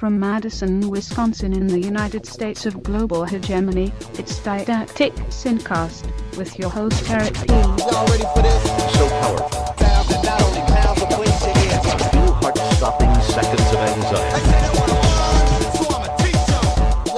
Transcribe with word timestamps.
From 0.00 0.18
Madison, 0.18 0.88
Wisconsin 0.88 1.52
in 1.52 1.66
the 1.66 1.78
United 1.78 2.24
States 2.24 2.64
of 2.64 2.82
global 2.82 3.26
hegemony, 3.26 3.92
it's 4.14 4.38
Didactic 4.38 5.12
Synthcast 5.28 6.06
with 6.38 6.58
your 6.58 6.70
host 6.70 7.10
Eric 7.10 7.34
P. 7.34 7.52
Y'all 7.52 8.06
ready 8.06 8.24
for 8.34 8.40
this? 8.40 8.62
so 8.96 9.06
powerful. 9.20 9.50
Sound 9.50 10.08
that 10.08 10.24
not 10.24 10.40
only 10.40 10.60
pounds 10.72 11.00
but 11.00 11.10
cleans 11.10 11.42
your 11.44 11.52
ears. 11.52 11.84
Few 12.12 12.32
heart-stopping 12.32 13.14
seconds 13.20 13.60
of 13.60 13.76
anxiety. 13.76 14.40
Say 14.40 14.56
they 14.56 14.72
wanna 14.80 14.96
run, 15.04 15.44
so 15.76 15.84
I'ma 15.92 16.08
teach 16.16 16.48
'em. 16.48 16.64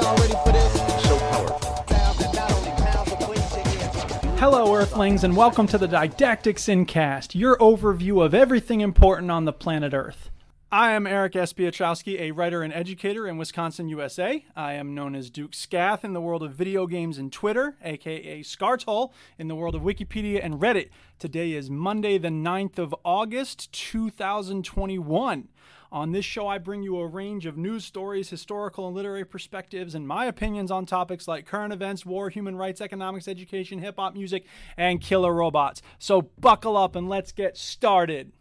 Y'all 0.02 0.16
ready 0.16 0.34
for 0.44 0.50
this? 0.50 0.72
So 1.06 1.14
powerful. 1.30 1.86
Sound 1.86 2.18
that 2.18 2.34
not 2.34 2.50
only 2.50 2.72
pounds 2.82 3.10
but 3.10 3.20
cleans 3.20 3.52
your 3.54 3.66
ears. 3.78 4.40
Hello, 4.40 4.74
Earthlings, 4.74 5.22
and 5.22 5.36
welcome 5.36 5.68
to 5.68 5.78
the 5.78 5.86
Didactic 5.86 6.56
Synthcast, 6.56 7.36
your 7.36 7.56
overview 7.58 8.24
of 8.24 8.34
everything 8.34 8.80
important 8.80 9.30
on 9.30 9.44
the 9.44 9.52
planet 9.52 9.94
Earth. 9.94 10.30
I 10.74 10.92
am 10.92 11.06
Eric 11.06 11.36
S. 11.36 11.52
Piotrowski, 11.52 12.18
a 12.18 12.30
writer 12.30 12.62
and 12.62 12.72
educator 12.72 13.28
in 13.28 13.36
Wisconsin, 13.36 13.90
USA. 13.90 14.42
I 14.56 14.72
am 14.72 14.94
known 14.94 15.14
as 15.14 15.28
Duke 15.28 15.52
Scath 15.52 16.02
in 16.02 16.14
the 16.14 16.20
world 16.22 16.42
of 16.42 16.54
video 16.54 16.86
games 16.86 17.18
and 17.18 17.30
Twitter, 17.30 17.76
aka 17.84 18.40
Scartol 18.40 19.12
in 19.38 19.48
the 19.48 19.54
world 19.54 19.74
of 19.74 19.82
Wikipedia 19.82 20.42
and 20.42 20.54
Reddit. 20.54 20.88
Today 21.18 21.52
is 21.52 21.68
Monday, 21.68 22.16
the 22.16 22.28
9th 22.28 22.78
of 22.78 22.94
August, 23.04 23.70
2021. 23.74 25.48
On 25.92 26.12
this 26.12 26.24
show, 26.24 26.48
I 26.48 26.56
bring 26.56 26.82
you 26.82 26.98
a 27.00 27.06
range 27.06 27.44
of 27.44 27.58
news 27.58 27.84
stories, 27.84 28.30
historical 28.30 28.86
and 28.86 28.96
literary 28.96 29.26
perspectives, 29.26 29.94
and 29.94 30.08
my 30.08 30.24
opinions 30.24 30.70
on 30.70 30.86
topics 30.86 31.28
like 31.28 31.44
current 31.44 31.74
events, 31.74 32.06
war, 32.06 32.30
human 32.30 32.56
rights, 32.56 32.80
economics, 32.80 33.28
education, 33.28 33.80
hip 33.80 33.96
hop 33.98 34.14
music, 34.14 34.46
and 34.78 35.02
killer 35.02 35.34
robots. 35.34 35.82
So 35.98 36.22
buckle 36.40 36.78
up 36.78 36.96
and 36.96 37.10
let's 37.10 37.30
get 37.30 37.58
started. 37.58 38.32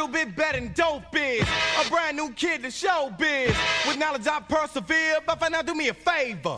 Little 0.00 0.14
bit 0.14 0.34
better 0.34 0.58
than 0.58 0.72
dope 0.72 1.14
is. 1.14 1.46
A 1.78 1.90
brand 1.90 2.16
new 2.16 2.32
kid 2.32 2.62
to 2.62 2.70
show 2.70 3.12
biz. 3.18 3.54
With 3.86 3.98
knowledge 3.98 4.26
I 4.26 4.40
persevere, 4.40 5.18
but 5.26 5.38
for 5.38 5.50
now 5.50 5.60
do 5.60 5.74
me 5.74 5.88
a 5.88 5.94
favor. 5.94 6.56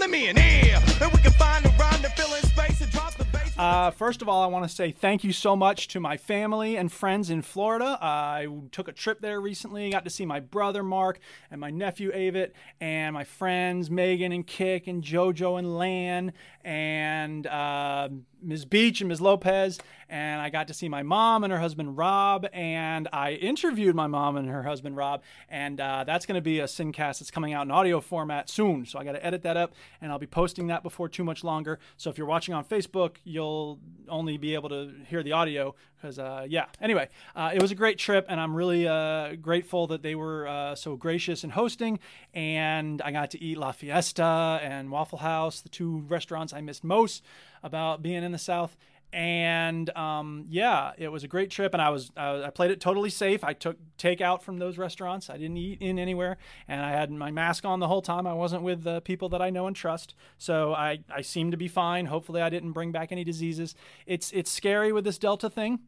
Let 0.00 0.10
me 0.10 0.26
an 0.26 0.36
ear, 0.36 0.82
and 1.00 1.12
we 1.12 1.20
can 1.20 1.30
find 1.34 1.64
a 1.64 1.68
rhyme 1.78 2.02
to 2.02 2.08
fill 2.16 2.34
in 2.34 2.42
space 2.42 2.80
and 2.80 2.90
drop 2.90 3.14
the 3.14 3.26
bass. 3.26 3.56
Uh, 3.56 3.92
first 3.92 4.22
of 4.22 4.28
all, 4.28 4.42
I 4.42 4.46
want 4.46 4.68
to 4.68 4.74
say 4.74 4.90
thank 4.90 5.22
you 5.22 5.32
so 5.32 5.54
much 5.54 5.86
to 5.88 6.00
my 6.00 6.16
family 6.16 6.74
and 6.74 6.90
friends 6.90 7.30
in 7.30 7.42
Florida. 7.42 7.96
I 8.02 8.48
took 8.72 8.88
a 8.88 8.92
trip 8.92 9.20
there 9.20 9.40
recently, 9.40 9.90
got 9.90 10.02
to 10.02 10.10
see 10.10 10.26
my 10.26 10.40
brother 10.40 10.82
Mark 10.82 11.20
and 11.52 11.60
my 11.60 11.70
nephew 11.70 12.10
Avit, 12.10 12.50
and 12.80 13.14
my 13.14 13.22
friends 13.22 13.88
Megan 13.88 14.32
and 14.32 14.44
Kick 14.44 14.88
and 14.88 15.00
JoJo 15.00 15.60
and 15.60 15.78
Lan 15.78 16.32
and 16.64 17.46
uh, 17.46 18.08
Ms. 18.42 18.64
Beach 18.64 19.00
and 19.00 19.08
Ms. 19.08 19.20
Lopez. 19.20 19.78
And 20.08 20.40
I 20.40 20.50
got 20.50 20.68
to 20.68 20.74
see 20.74 20.88
my 20.88 21.02
mom 21.02 21.44
and 21.44 21.52
her 21.52 21.58
husband 21.58 21.96
Rob, 21.96 22.46
and 22.52 23.08
I 23.12 23.32
interviewed 23.32 23.94
my 23.94 24.06
mom 24.06 24.36
and 24.36 24.48
her 24.48 24.62
husband 24.62 24.96
Rob. 24.96 25.22
And 25.48 25.80
uh, 25.80 26.04
that's 26.04 26.26
going 26.26 26.36
to 26.36 26.42
be 26.42 26.60
a 26.60 26.64
Synthcast 26.64 27.18
that's 27.18 27.30
coming 27.30 27.52
out 27.52 27.66
in 27.66 27.70
audio 27.70 28.00
format 28.00 28.48
soon. 28.48 28.86
So 28.86 28.98
I 28.98 29.04
got 29.04 29.12
to 29.12 29.24
edit 29.24 29.42
that 29.42 29.56
up, 29.56 29.72
and 30.00 30.12
I'll 30.12 30.18
be 30.18 30.26
posting 30.26 30.68
that 30.68 30.82
before 30.82 31.08
too 31.08 31.24
much 31.24 31.42
longer. 31.42 31.78
So 31.96 32.10
if 32.10 32.18
you're 32.18 32.26
watching 32.26 32.54
on 32.54 32.64
Facebook, 32.64 33.16
you'll 33.24 33.80
only 34.08 34.36
be 34.36 34.54
able 34.54 34.68
to 34.68 34.92
hear 35.08 35.22
the 35.22 35.32
audio 35.32 35.74
because, 36.04 36.18
uh, 36.18 36.46
yeah. 36.46 36.66
Anyway, 36.82 37.08
uh, 37.34 37.52
it 37.54 37.62
was 37.62 37.70
a 37.70 37.74
great 37.74 37.96
trip, 37.96 38.26
and 38.28 38.38
I'm 38.38 38.54
really 38.54 38.86
uh, 38.86 39.36
grateful 39.36 39.86
that 39.86 40.02
they 40.02 40.14
were 40.14 40.46
uh, 40.46 40.74
so 40.74 40.96
gracious 40.96 41.44
in 41.44 41.50
hosting. 41.50 41.98
And 42.34 43.00
I 43.00 43.10
got 43.10 43.30
to 43.30 43.42
eat 43.42 43.56
La 43.56 43.72
Fiesta 43.72 44.60
and 44.62 44.90
Waffle 44.90 45.20
House, 45.20 45.62
the 45.62 45.70
two 45.70 46.04
restaurants 46.06 46.52
I 46.52 46.60
missed 46.60 46.84
most 46.84 47.24
about 47.62 48.02
being 48.02 48.22
in 48.22 48.32
the 48.32 48.38
South. 48.38 48.76
And 49.14 49.96
um, 49.96 50.46
yeah, 50.48 50.90
it 50.98 51.06
was 51.06 51.22
a 51.22 51.28
great 51.28 51.48
trip, 51.48 51.72
and 51.72 51.80
I 51.80 51.88
was 51.90 52.10
I 52.16 52.50
played 52.50 52.72
it 52.72 52.80
totally 52.80 53.10
safe. 53.10 53.44
I 53.44 53.52
took 53.52 53.76
takeout 53.96 54.42
from 54.42 54.58
those 54.58 54.76
restaurants. 54.76 55.30
I 55.30 55.38
didn't 55.38 55.56
eat 55.56 55.80
in 55.80 56.00
anywhere, 56.00 56.36
and 56.66 56.80
I 56.80 56.90
had 56.90 57.12
my 57.12 57.30
mask 57.30 57.64
on 57.64 57.78
the 57.78 57.86
whole 57.86 58.02
time. 58.02 58.26
I 58.26 58.32
wasn't 58.32 58.64
with 58.64 58.82
the 58.82 59.00
people 59.02 59.28
that 59.28 59.40
I 59.40 59.50
know 59.50 59.68
and 59.68 59.76
trust, 59.76 60.16
so 60.36 60.74
I 60.74 60.98
I 61.08 61.22
seemed 61.22 61.52
to 61.52 61.56
be 61.56 61.68
fine. 61.68 62.06
Hopefully, 62.06 62.42
I 62.42 62.50
didn't 62.50 62.72
bring 62.72 62.90
back 62.90 63.12
any 63.12 63.22
diseases. 63.22 63.76
It's 64.04 64.32
it's 64.32 64.50
scary 64.50 64.90
with 64.90 65.04
this 65.04 65.16
Delta 65.16 65.48
thing. 65.48 65.78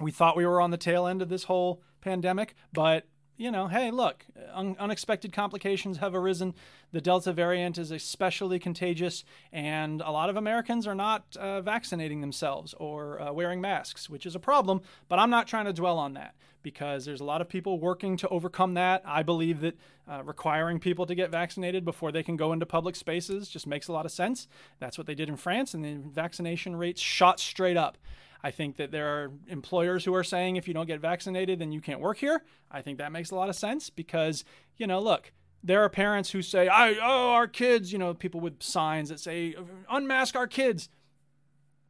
We 0.00 0.10
thought 0.10 0.36
we 0.36 0.46
were 0.46 0.60
on 0.60 0.70
the 0.70 0.76
tail 0.76 1.06
end 1.06 1.22
of 1.22 1.28
this 1.28 1.44
whole 1.44 1.82
pandemic, 2.00 2.54
but 2.72 3.06
you 3.38 3.50
know, 3.50 3.68
hey, 3.68 3.90
look, 3.90 4.24
un- 4.52 4.76
unexpected 4.78 5.32
complications 5.32 5.98
have 5.98 6.14
arisen. 6.14 6.54
The 6.92 7.00
Delta 7.00 7.32
variant 7.32 7.76
is 7.76 7.90
especially 7.90 8.58
contagious, 8.58 9.24
and 9.52 10.00
a 10.00 10.10
lot 10.10 10.30
of 10.30 10.36
Americans 10.36 10.86
are 10.86 10.94
not 10.94 11.36
uh, 11.36 11.60
vaccinating 11.60 12.20
themselves 12.20 12.74
or 12.78 13.20
uh, 13.20 13.32
wearing 13.32 13.60
masks, 13.60 14.08
which 14.08 14.24
is 14.24 14.34
a 14.34 14.40
problem. 14.40 14.80
But 15.08 15.18
I'm 15.18 15.30
not 15.30 15.46
trying 15.46 15.66
to 15.66 15.72
dwell 15.72 15.98
on 15.98 16.14
that 16.14 16.34
because 16.62 17.04
there's 17.04 17.20
a 17.20 17.24
lot 17.24 17.40
of 17.40 17.48
people 17.48 17.78
working 17.78 18.16
to 18.18 18.28
overcome 18.28 18.74
that. 18.74 19.02
I 19.04 19.22
believe 19.22 19.60
that 19.60 19.76
uh, 20.08 20.22
requiring 20.24 20.78
people 20.78 21.06
to 21.06 21.14
get 21.14 21.30
vaccinated 21.30 21.84
before 21.84 22.12
they 22.12 22.22
can 22.22 22.36
go 22.36 22.52
into 22.52 22.66
public 22.66 22.96
spaces 22.96 23.48
just 23.48 23.66
makes 23.66 23.88
a 23.88 23.92
lot 23.92 24.06
of 24.06 24.12
sense. 24.12 24.46
That's 24.78 24.96
what 24.96 25.06
they 25.06 25.14
did 25.14 25.28
in 25.28 25.36
France, 25.36 25.74
and 25.74 25.84
the 25.84 25.96
vaccination 26.08 26.76
rates 26.76 27.00
shot 27.00 27.40
straight 27.40 27.76
up. 27.76 27.98
I 28.42 28.50
think 28.50 28.76
that 28.76 28.92
there 28.92 29.08
are 29.08 29.32
employers 29.48 30.04
who 30.04 30.14
are 30.14 30.22
saying 30.22 30.56
if 30.56 30.68
you 30.68 30.74
don't 30.74 30.86
get 30.86 31.00
vaccinated, 31.00 31.58
then 31.58 31.72
you 31.72 31.80
can't 31.80 32.00
work 32.00 32.18
here. 32.18 32.44
I 32.70 32.82
think 32.82 32.98
that 32.98 33.10
makes 33.10 33.30
a 33.30 33.34
lot 33.34 33.48
of 33.48 33.56
sense 33.56 33.90
because, 33.90 34.44
you 34.76 34.86
know, 34.86 35.00
look, 35.00 35.32
there 35.64 35.82
are 35.82 35.88
parents 35.88 36.30
who 36.30 36.42
say, 36.42 36.68
I, 36.68 36.94
oh, 37.02 37.30
our 37.30 37.48
kids, 37.48 37.92
you 37.92 37.98
know, 37.98 38.14
people 38.14 38.40
with 38.40 38.62
signs 38.62 39.08
that 39.08 39.18
say, 39.18 39.56
unmask 39.90 40.36
our 40.36 40.46
kids. 40.46 40.88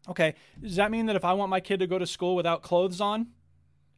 Okay, 0.08 0.34
does 0.62 0.76
that 0.76 0.90
mean 0.90 1.06
that 1.06 1.16
if 1.16 1.24
I 1.24 1.34
want 1.34 1.50
my 1.50 1.60
kid 1.60 1.80
to 1.80 1.86
go 1.86 1.98
to 1.98 2.06
school 2.06 2.36
without 2.36 2.62
clothes 2.62 3.00
on 3.00 3.26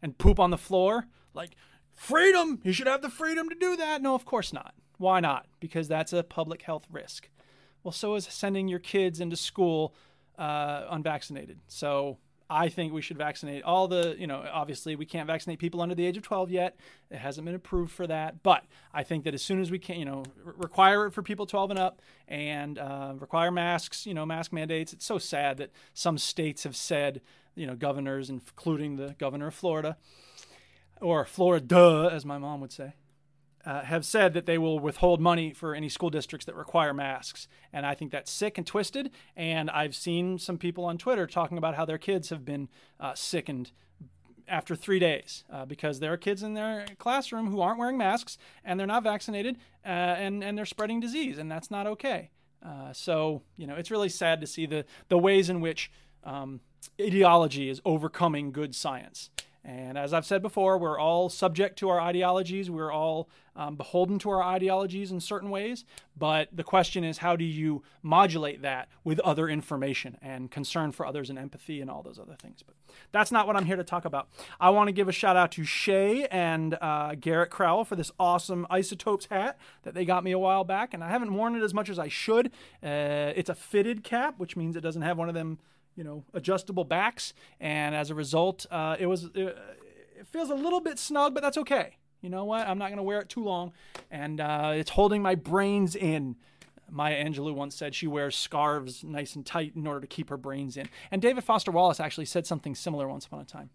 and 0.02 0.16
poop 0.18 0.40
on 0.40 0.50
the 0.50 0.58
floor, 0.58 1.06
like, 1.34 1.50
freedom, 1.98 2.60
you 2.62 2.72
should 2.72 2.86
have 2.86 3.02
the 3.02 3.10
freedom 3.10 3.48
to 3.48 3.54
do 3.54 3.76
that? 3.76 4.00
No, 4.00 4.14
of 4.14 4.24
course 4.24 4.52
not. 4.52 4.74
Why 4.98 5.20
not? 5.20 5.46
Because 5.60 5.88
that's 5.88 6.12
a 6.12 6.22
public 6.22 6.62
health 6.62 6.86
risk. 6.90 7.28
Well, 7.82 7.92
so 7.92 8.14
is 8.14 8.24
sending 8.24 8.68
your 8.68 8.78
kids 8.78 9.20
into 9.20 9.36
school 9.36 9.94
uh, 10.38 10.84
unvaccinated. 10.90 11.58
So 11.68 12.18
I 12.50 12.68
think 12.68 12.92
we 12.92 13.02
should 13.02 13.18
vaccinate 13.18 13.62
all 13.62 13.88
the, 13.88 14.16
you 14.18 14.26
know, 14.26 14.44
obviously 14.50 14.96
we 14.96 15.04
can't 15.04 15.26
vaccinate 15.26 15.58
people 15.58 15.82
under 15.82 15.94
the 15.94 16.06
age 16.06 16.16
of 16.16 16.22
12 16.22 16.50
yet. 16.50 16.76
It 17.10 17.18
hasn't 17.18 17.44
been 17.44 17.54
approved 17.54 17.92
for 17.92 18.06
that. 18.06 18.42
But 18.42 18.64
I 18.92 19.02
think 19.02 19.24
that 19.24 19.34
as 19.34 19.42
soon 19.42 19.60
as 19.60 19.70
we 19.70 19.78
can, 19.78 19.98
you 19.98 20.04
know, 20.04 20.24
re- 20.42 20.54
require 20.56 21.06
it 21.06 21.12
for 21.12 21.22
people 21.22 21.44
12 21.44 21.70
and 21.70 21.78
up 21.78 22.00
and 22.26 22.78
uh, 22.78 23.14
require 23.18 23.50
masks, 23.50 24.06
you 24.06 24.14
know, 24.14 24.24
mask 24.24 24.52
mandates. 24.52 24.92
It's 24.92 25.04
so 25.04 25.18
sad 25.18 25.58
that 25.58 25.72
some 25.92 26.16
states 26.16 26.64
have 26.64 26.74
said, 26.74 27.20
you 27.54 27.66
know, 27.66 27.76
governors, 27.76 28.30
including 28.30 28.96
the 28.96 29.14
governor 29.18 29.48
of 29.48 29.54
Florida, 29.54 29.96
or 31.00 31.24
Florida, 31.24 32.10
as 32.12 32.24
my 32.24 32.38
mom 32.38 32.60
would 32.60 32.72
say, 32.72 32.94
uh, 33.64 33.82
have 33.82 34.06
said 34.06 34.34
that 34.34 34.46
they 34.46 34.56
will 34.56 34.78
withhold 34.78 35.20
money 35.20 35.52
for 35.52 35.74
any 35.74 35.88
school 35.88 36.10
districts 36.10 36.46
that 36.46 36.54
require 36.54 36.94
masks. 36.94 37.48
And 37.72 37.84
I 37.84 37.94
think 37.94 38.12
that's 38.12 38.30
sick 38.30 38.56
and 38.56 38.66
twisted. 38.66 39.10
And 39.36 39.68
I've 39.70 39.94
seen 39.94 40.38
some 40.38 40.58
people 40.58 40.84
on 40.84 40.96
Twitter 40.96 41.26
talking 41.26 41.58
about 41.58 41.74
how 41.74 41.84
their 41.84 41.98
kids 41.98 42.30
have 42.30 42.44
been 42.44 42.68
uh, 42.98 43.14
sickened 43.14 43.72
after 44.48 44.74
three 44.74 44.98
days 44.98 45.44
uh, 45.52 45.66
because 45.66 46.00
there 46.00 46.12
are 46.12 46.16
kids 46.16 46.42
in 46.42 46.54
their 46.54 46.86
classroom 46.98 47.50
who 47.50 47.60
aren't 47.60 47.78
wearing 47.78 47.98
masks 47.98 48.38
and 48.64 48.80
they're 48.80 48.86
not 48.86 49.02
vaccinated 49.02 49.56
uh, 49.84 49.88
and, 49.88 50.42
and 50.42 50.56
they're 50.56 50.64
spreading 50.64 51.00
disease. 51.00 51.36
And 51.36 51.50
that's 51.50 51.70
not 51.70 51.86
okay. 51.86 52.30
Uh, 52.64 52.92
so, 52.92 53.42
you 53.56 53.66
know, 53.66 53.74
it's 53.74 53.90
really 53.90 54.08
sad 54.08 54.40
to 54.40 54.46
see 54.46 54.66
the, 54.66 54.84
the 55.08 55.18
ways 55.18 55.50
in 55.50 55.60
which 55.60 55.90
um, 56.24 56.60
ideology 57.00 57.68
is 57.68 57.80
overcoming 57.84 58.50
good 58.50 58.74
science. 58.74 59.30
And 59.68 59.98
as 59.98 60.14
I've 60.14 60.24
said 60.24 60.40
before, 60.40 60.78
we're 60.78 60.98
all 60.98 61.28
subject 61.28 61.78
to 61.80 61.90
our 61.90 62.00
ideologies. 62.00 62.70
We're 62.70 62.90
all 62.90 63.28
um, 63.54 63.76
beholden 63.76 64.18
to 64.20 64.30
our 64.30 64.42
ideologies 64.42 65.12
in 65.12 65.20
certain 65.20 65.50
ways. 65.50 65.84
But 66.16 66.48
the 66.50 66.64
question 66.64 67.04
is, 67.04 67.18
how 67.18 67.36
do 67.36 67.44
you 67.44 67.82
modulate 68.02 68.62
that 68.62 68.88
with 69.04 69.20
other 69.20 69.46
information 69.46 70.16
and 70.22 70.50
concern 70.50 70.92
for 70.92 71.04
others 71.04 71.28
and 71.28 71.38
empathy 71.38 71.82
and 71.82 71.90
all 71.90 72.02
those 72.02 72.18
other 72.18 72.34
things? 72.34 72.62
But 72.66 72.76
that's 73.12 73.30
not 73.30 73.46
what 73.46 73.56
I'm 73.56 73.66
here 73.66 73.76
to 73.76 73.84
talk 73.84 74.06
about. 74.06 74.28
I 74.58 74.70
want 74.70 74.88
to 74.88 74.92
give 74.92 75.06
a 75.06 75.12
shout 75.12 75.36
out 75.36 75.52
to 75.52 75.64
Shay 75.64 76.26
and 76.28 76.78
uh, 76.80 77.14
Garrett 77.20 77.50
Crowell 77.50 77.84
for 77.84 77.94
this 77.94 78.10
awesome 78.18 78.66
Isotopes 78.70 79.26
hat 79.26 79.58
that 79.82 79.92
they 79.92 80.06
got 80.06 80.24
me 80.24 80.32
a 80.32 80.38
while 80.38 80.64
back. 80.64 80.94
And 80.94 81.04
I 81.04 81.10
haven't 81.10 81.34
worn 81.34 81.54
it 81.54 81.62
as 81.62 81.74
much 81.74 81.90
as 81.90 81.98
I 81.98 82.08
should. 82.08 82.46
Uh, 82.82 83.36
it's 83.36 83.50
a 83.50 83.54
fitted 83.54 84.02
cap, 84.02 84.36
which 84.38 84.56
means 84.56 84.76
it 84.76 84.80
doesn't 84.80 85.02
have 85.02 85.18
one 85.18 85.28
of 85.28 85.34
them 85.34 85.58
you 85.98 86.04
know 86.04 86.24
adjustable 86.32 86.84
backs 86.84 87.34
and 87.60 87.94
as 87.94 88.08
a 88.08 88.14
result 88.14 88.64
uh, 88.70 88.96
it 88.98 89.06
was 89.06 89.24
it, 89.34 89.58
it 90.16 90.26
feels 90.26 90.48
a 90.48 90.54
little 90.54 90.80
bit 90.80 90.98
snug 90.98 91.34
but 91.34 91.42
that's 91.42 91.58
okay. 91.58 91.96
You 92.22 92.30
know 92.30 92.44
what? 92.44 92.66
I'm 92.66 92.78
not 92.78 92.90
to 92.94 93.02
wear 93.02 93.20
it 93.20 93.28
too 93.28 93.44
long 93.44 93.72
and 94.10 94.40
uh, 94.40 94.72
it's 94.74 94.90
holding 94.90 95.20
my 95.20 95.34
brains 95.34 95.94
in. 95.94 96.36
Maya 96.90 97.22
angelou 97.22 97.54
once 97.54 97.76
said 97.76 97.94
she 97.94 98.06
wears 98.06 98.34
scarves 98.34 99.04
nice 99.04 99.36
and 99.36 99.44
tight 99.44 99.72
in 99.76 99.86
order 99.86 100.00
to 100.00 100.06
keep 100.06 100.30
her 100.30 100.38
brains 100.38 100.76
in. 100.76 100.88
And 101.10 101.20
david 101.20 101.44
foster 101.44 101.72
wallace 101.72 102.00
actually 102.00 102.26
said 102.26 102.46
something 102.46 102.74
similar 102.76 103.08
once 103.08 103.26
upon 103.26 103.40
a 103.40 103.44
time. 103.44 103.70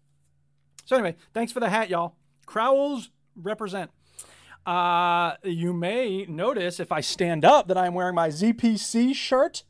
So 0.86 0.96
anyway 0.96 1.16
thanks 1.34 1.52
for 1.52 1.60
the 1.60 1.68
hat 1.68 1.90
y'all. 1.90 2.16
Crowells 2.46 3.10
represent. 3.36 3.90
Uh, 4.66 5.34
you 5.42 5.74
may 5.74 6.24
notice 6.26 6.80
if 6.80 6.90
i 6.90 7.02
stand 7.02 7.44
up 7.44 7.68
that 7.68 7.76
i'm 7.76 7.92
wearing 7.92 8.14
my 8.14 8.30
zpc 8.30 9.14
shirt 9.14 9.62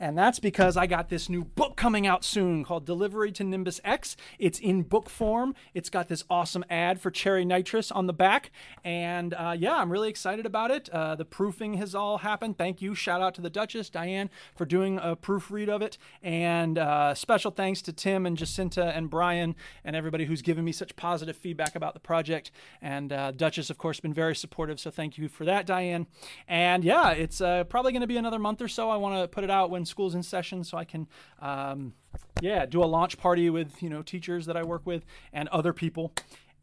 And 0.00 0.16
that's 0.16 0.38
because 0.38 0.78
I 0.78 0.86
got 0.86 1.10
this 1.10 1.28
new 1.28 1.44
book 1.44 1.76
coming 1.76 2.06
out 2.06 2.24
soon 2.24 2.64
called 2.64 2.86
Delivery 2.86 3.30
to 3.32 3.44
Nimbus 3.44 3.82
X. 3.84 4.16
It's 4.38 4.58
in 4.58 4.82
book 4.82 5.10
form. 5.10 5.54
It's 5.74 5.90
got 5.90 6.08
this 6.08 6.24
awesome 6.30 6.64
ad 6.70 6.98
for 6.98 7.10
cherry 7.10 7.44
nitrous 7.44 7.92
on 7.92 8.06
the 8.06 8.14
back. 8.14 8.50
And 8.82 9.34
uh, 9.34 9.54
yeah, 9.58 9.74
I'm 9.74 9.92
really 9.92 10.08
excited 10.08 10.46
about 10.46 10.70
it. 10.70 10.88
Uh, 10.88 11.16
the 11.16 11.26
proofing 11.26 11.74
has 11.74 11.94
all 11.94 12.18
happened. 12.18 12.56
Thank 12.56 12.80
you. 12.80 12.94
Shout 12.94 13.20
out 13.20 13.34
to 13.34 13.42
the 13.42 13.50
Duchess, 13.50 13.90
Diane, 13.90 14.30
for 14.56 14.64
doing 14.64 14.96
a 14.96 15.14
proofread 15.16 15.68
of 15.68 15.82
it. 15.82 15.98
And 16.22 16.78
uh, 16.78 17.14
special 17.14 17.50
thanks 17.50 17.82
to 17.82 17.92
Tim 17.92 18.24
and 18.24 18.38
Jacinta 18.38 18.86
and 18.96 19.10
Brian 19.10 19.54
and 19.84 19.94
everybody 19.94 20.24
who's 20.24 20.40
given 20.40 20.64
me 20.64 20.72
such 20.72 20.96
positive 20.96 21.36
feedback 21.36 21.76
about 21.76 21.92
the 21.92 22.00
project. 22.00 22.50
And 22.80 23.12
uh, 23.12 23.32
Duchess, 23.32 23.68
of 23.68 23.76
course, 23.76 24.00
been 24.00 24.14
very 24.14 24.34
supportive. 24.34 24.80
So 24.80 24.90
thank 24.90 25.18
you 25.18 25.28
for 25.28 25.44
that, 25.44 25.66
Diane. 25.66 26.06
And 26.48 26.84
yeah, 26.84 27.10
it's 27.10 27.42
uh, 27.42 27.64
probably 27.64 27.92
going 27.92 28.00
to 28.00 28.06
be 28.06 28.16
another 28.16 28.38
month 28.38 28.62
or 28.62 28.68
so. 28.68 28.88
I 28.88 28.96
want 28.96 29.22
to 29.22 29.28
put 29.28 29.44
it 29.44 29.50
out 29.50 29.68
when 29.68 29.84
school's 29.90 30.14
in 30.14 30.22
session 30.22 30.64
so 30.64 30.78
I 30.78 30.84
can, 30.84 31.06
um, 31.40 31.92
yeah, 32.40 32.64
do 32.66 32.82
a 32.82 32.86
launch 32.86 33.18
party 33.18 33.50
with, 33.50 33.82
you 33.82 33.90
know, 33.90 34.02
teachers 34.02 34.46
that 34.46 34.56
I 34.56 34.62
work 34.62 34.86
with 34.86 35.04
and 35.32 35.48
other 35.48 35.72
people. 35.72 36.12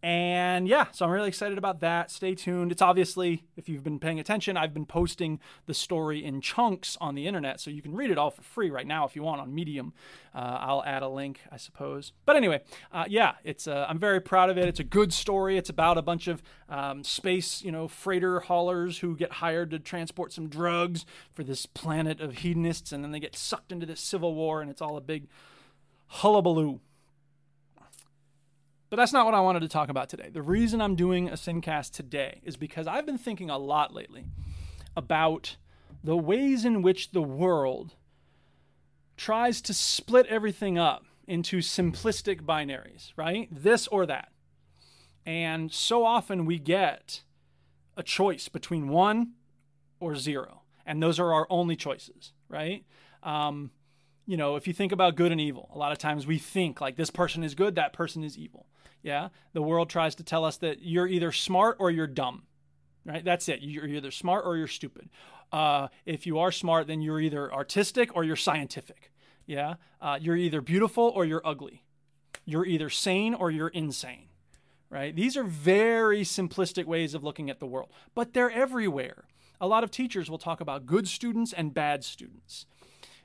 And 0.04 0.68
yeah, 0.68 0.88
so 0.92 1.06
I'm 1.06 1.12
really 1.12 1.28
excited 1.28 1.58
about 1.58 1.80
that. 1.80 2.12
Stay 2.12 2.36
tuned. 2.36 2.72
It's 2.72 2.84
obviously, 2.84 3.46
if 3.56 3.68
you've 3.68 3.84
been 3.84 4.00
paying 4.00 4.20
attention, 4.20 4.56
I've 4.56 4.74
been 4.74 4.86
posting 4.86 5.40
the 5.66 5.74
story 5.74 6.24
in 6.24 6.40
chunks 6.40 6.98
on 7.02 7.16
the 7.16 7.26
internet, 7.26 7.60
so 7.60 7.72
you 7.72 7.82
can 7.82 7.96
read 7.96 8.12
it 8.12 8.18
all 8.18 8.30
for 8.30 8.44
free 8.44 8.70
right 8.70 8.86
now 8.86 9.06
if 9.06 9.16
you 9.16 9.24
want 9.24 9.42
on 9.42 9.56
Medium. 9.56 9.94
Uh, 10.36 10.58
I'll 10.62 10.84
add 10.86 11.02
a 11.02 11.10
link, 11.10 11.42
I 11.52 11.58
suppose. 11.58 12.14
But 12.26 12.36
anyway, 12.36 12.62
uh, 12.92 13.06
yeah, 13.08 13.34
it's 13.44 13.68
uh, 13.68 13.88
I'm 13.90 13.98
very 13.98 14.22
proud 14.22 14.52
of 14.52 14.58
it. 14.58 14.66
It's 14.66 14.80
a 14.80 14.84
good 14.84 15.12
story. 15.12 15.58
It's 15.58 15.70
about 15.70 15.98
a 15.98 16.04
bunch 16.04 16.28
of 16.28 16.44
um, 16.70 17.04
space, 17.04 17.64
you 17.64 17.72
know, 17.72 17.88
freighter 17.88 18.42
haulers 18.42 19.00
who 19.00 19.16
get 19.16 19.34
hired 19.34 19.72
to 19.72 19.80
transport 19.80 20.32
some 20.32 20.48
drugs 20.48 21.06
for 21.34 21.44
this 21.44 21.66
planet 21.66 22.22
of 22.22 22.40
hedonists, 22.40 22.92
and 22.92 23.04
then 23.04 23.12
they 23.12 23.20
get 23.20 23.36
sucked 23.36 23.72
into 23.72 23.88
this 23.88 24.00
civil 24.00 24.36
war, 24.36 24.62
and 24.62 24.70
it's 24.70 24.82
all 24.82 24.96
a 24.96 25.02
big 25.02 25.28
hullabaloo. 26.08 26.80
But 28.90 28.98
that's 28.98 29.14
not 29.14 29.26
what 29.26 29.36
I 29.36 29.42
wanted 29.42 29.62
to 29.62 29.68
talk 29.68 29.90
about 29.90 30.10
today. 30.10 30.30
The 30.32 30.42
reason 30.42 30.82
I'm 30.82 30.96
doing 30.96 31.28
a 31.28 31.34
Synthcast 31.34 31.92
today 31.92 32.40
is 32.44 32.56
because 32.56 32.88
I've 32.88 33.06
been 33.06 33.18
thinking 33.18 33.50
a 33.50 33.58
lot 33.58 33.94
lately 33.94 34.26
about 34.96 35.58
the 36.04 36.16
ways 36.16 36.64
in 36.64 36.82
which 36.82 37.12
the 37.12 37.22
world 37.22 37.96
tries 39.18 39.62
to 39.62 39.74
split 39.74 40.26
everything 40.28 40.78
up 40.78 41.06
into 41.28 41.58
simplistic 41.58 42.42
binaries, 42.42 43.12
right? 43.18 43.50
This 43.52 43.88
or 43.88 44.06
that. 44.06 44.32
And 45.26 45.74
so 45.74 46.06
often 46.06 46.46
we 46.46 46.58
get 46.58 47.24
a 47.98 48.04
choice 48.04 48.48
between 48.48 48.88
one 48.88 49.34
or 50.00 50.16
zero. 50.16 50.62
And 50.86 51.04
those 51.04 51.20
are 51.20 51.34
our 51.34 51.48
only 51.50 51.76
choices, 51.76 52.32
right? 52.48 52.86
Um, 53.24 53.72
you 54.26 54.38
know, 54.38 54.56
if 54.56 54.68
you 54.68 54.74
think 54.74 54.94
about 54.94 55.16
good 55.16 55.32
and 55.34 55.42
evil, 55.42 55.70
a 55.74 55.78
lot 55.78 55.92
of 55.92 55.98
times 55.98 56.26
we 56.26 56.38
think 56.38 56.80
like 56.80 56.96
this 56.96 57.10
person 57.10 57.44
is 57.44 57.56
good, 57.56 57.76
that 57.76 57.92
person 57.92 58.24
is 58.24 58.38
evil. 58.38 58.68
Yeah. 59.04 59.30
The 59.54 59.62
world 59.62 59.90
tries 59.90 60.16
to 60.16 60.24
tell 60.24 60.44
us 60.44 60.58
that 60.58 60.82
you're 60.82 61.08
either 61.08 61.32
smart 61.32 61.78
or 61.80 61.92
you're 61.92 62.08
dumb, 62.08 62.44
right? 63.06 63.24
That's 63.24 63.48
it. 63.48 63.60
You're 63.62 63.88
either 63.88 64.12
smart 64.12 64.46
or 64.46 64.58
you're 64.58 64.68
stupid. 64.68 65.10
Uh, 65.52 65.88
if 66.06 66.28
you 66.28 66.40
are 66.40 66.52
smart, 66.52 66.88
then 66.88 67.02
you're 67.02 67.22
either 67.22 67.54
artistic 67.54 68.16
or 68.16 68.24
you're 68.24 68.36
scientific. 68.36 69.12
Yeah. 69.46 69.76
Uh, 70.02 70.18
you're 70.20 70.36
either 70.36 70.62
beautiful 70.62 71.06
or 71.16 71.26
you're 71.26 71.46
ugly. 71.46 71.84
You're 72.46 72.66
either 72.66 72.90
sane 72.90 73.34
or 73.34 73.52
you're 73.52 73.68
insane, 73.70 74.30
right? 74.90 75.16
These 75.16 75.36
are 75.36 75.44
very 75.44 76.22
simplistic 76.22 76.86
ways 76.86 77.14
of 77.14 77.24
looking 77.24 77.50
at 77.50 77.60
the 77.60 77.66
world, 77.66 77.92
but 78.16 78.34
they're 78.34 78.52
everywhere. 78.52 79.26
A 79.60 79.68
lot 79.68 79.84
of 79.84 79.92
teachers 79.92 80.30
will 80.30 80.38
talk 80.38 80.62
about 80.62 80.86
good 80.86 81.08
students 81.08 81.52
and 81.52 81.74
bad 81.74 82.04
students. 82.04 82.66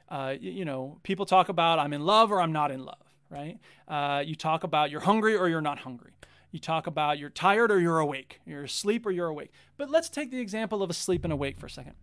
Uh, 0.08 0.34
you 0.40 0.64
know, 0.64 0.98
people 1.04 1.24
talk 1.24 1.48
about 1.48 1.78
I'm 1.78 1.92
in 1.92 2.04
love 2.04 2.32
or 2.32 2.40
I'm 2.40 2.52
not 2.52 2.70
in 2.70 2.84
love, 2.84 3.11
right? 3.32 3.58
Uh, 3.88 4.22
you 4.24 4.36
talk 4.36 4.62
about 4.62 4.90
you're 4.90 5.00
hungry 5.00 5.34
or 5.34 5.48
you're 5.48 5.60
not 5.60 5.78
hungry. 5.78 6.12
You 6.50 6.60
talk 6.60 6.86
about 6.86 7.18
you're 7.18 7.30
tired 7.30 7.72
or 7.72 7.80
you're 7.80 7.98
awake. 7.98 8.40
You're 8.46 8.64
asleep 8.64 9.06
or 9.06 9.10
you're 9.10 9.28
awake. 9.28 9.50
But 9.78 9.90
let's 9.90 10.10
take 10.10 10.30
the 10.30 10.40
example 10.40 10.82
of 10.82 10.90
asleep 10.90 11.24
and 11.24 11.32
awake 11.32 11.58
for 11.58 11.66
a 11.66 11.70
second. 11.70 11.94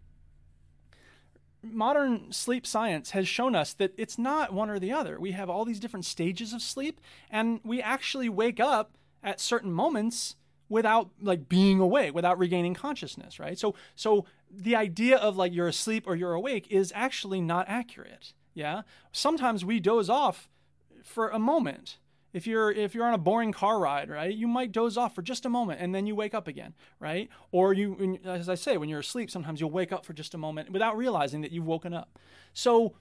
Modern 1.62 2.32
sleep 2.32 2.66
science 2.66 3.12
has 3.12 3.28
shown 3.28 3.54
us 3.54 3.74
that 3.74 3.94
it's 3.98 4.18
not 4.18 4.54
one 4.54 4.70
or 4.70 4.80
the 4.80 4.92
other. 4.92 5.20
We 5.20 5.32
have 5.32 5.50
all 5.50 5.66
these 5.66 5.80
different 5.80 6.06
stages 6.06 6.52
of 6.54 6.62
sleep, 6.62 7.00
and 7.30 7.60
we 7.64 7.82
actually 7.82 8.30
wake 8.30 8.60
up 8.60 8.98
at 9.22 9.40
certain 9.40 9.72
moments 9.72 10.36
without 10.70 11.10
like 11.20 11.50
being 11.50 11.80
awake 11.80 12.14
without 12.14 12.38
regaining 12.38 12.76
consciousness 12.76 13.40
right 13.40 13.58
so 13.58 13.74
so 13.96 14.24
the 14.52 14.76
idea 14.76 15.18
of 15.18 15.36
like 15.36 15.52
you're 15.52 15.68
asleep 15.68 16.04
or 16.06 16.16
you're 16.16 16.34
awake 16.34 16.68
is 16.70 16.94
actually 16.96 17.42
not 17.42 17.68
accurate 17.68 18.34
yeah 18.54 18.84
sometimes 19.12 19.66
we 19.66 19.80
doze 19.80 20.10
off 20.10 20.48
for 21.10 21.30
a 21.30 21.40
moment 21.40 21.98
if 22.32 22.46
you're 22.46 22.72
if 22.72 22.94
you're 22.94 23.06
on 23.06 23.14
a 23.14 23.18
boring 23.18 23.52
car 23.52 23.80
ride 23.80 24.10
right 24.10 24.36
you 24.36 24.48
might 24.48 24.72
doze 24.72 24.98
off 24.98 25.16
for 25.16 25.22
just 25.22 25.46
a 25.46 25.50
moment 25.50 25.82
and 25.82 25.94
then 25.94 26.06
you 26.06 26.16
wake 26.16 26.34
up 26.34 26.48
again 26.48 26.74
right 27.00 27.30
or 27.52 27.74
you 27.74 28.20
as 28.26 28.48
i 28.48 28.56
say 28.56 28.78
when 28.78 28.88
you're 28.88 29.00
asleep 29.00 29.32
sometimes 29.32 29.60
you'll 29.60 29.72
wake 29.72 29.92
up 29.92 30.06
for 30.06 30.14
just 30.14 30.34
a 30.34 30.38
moment 30.38 30.72
without 30.72 30.96
realizing 30.96 31.42
that 31.42 31.52
you've 31.52 31.66
woken 31.66 31.94
up 31.94 32.20
so 32.54 32.94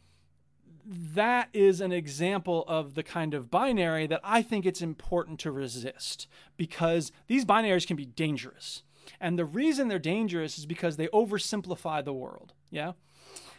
that 0.89 1.51
is 1.53 1.81
an 1.81 1.93
example 1.93 2.65
of 2.67 2.95
the 2.95 3.03
kind 3.03 3.35
of 3.35 3.51
binary 3.51 4.07
that 4.07 4.21
I 4.25 4.41
think 4.41 4.65
it's 4.65 4.81
important 4.81 5.39
to 5.41 5.53
resist 5.53 6.27
because 6.57 7.13
these 7.27 7.45
binaries 7.45 7.87
can 7.87 7.97
be 7.97 8.07
dangerous. 8.07 8.83
And 9.21 9.39
the 9.39 9.45
reason 9.45 9.89
they're 9.89 9.99
dangerous 9.99 10.57
is 10.57 10.65
because 10.65 10.97
they 10.97 11.09
oversimplify 11.09 12.05
the 12.05 12.15
world. 12.15 12.55
Yeah? 12.71 12.93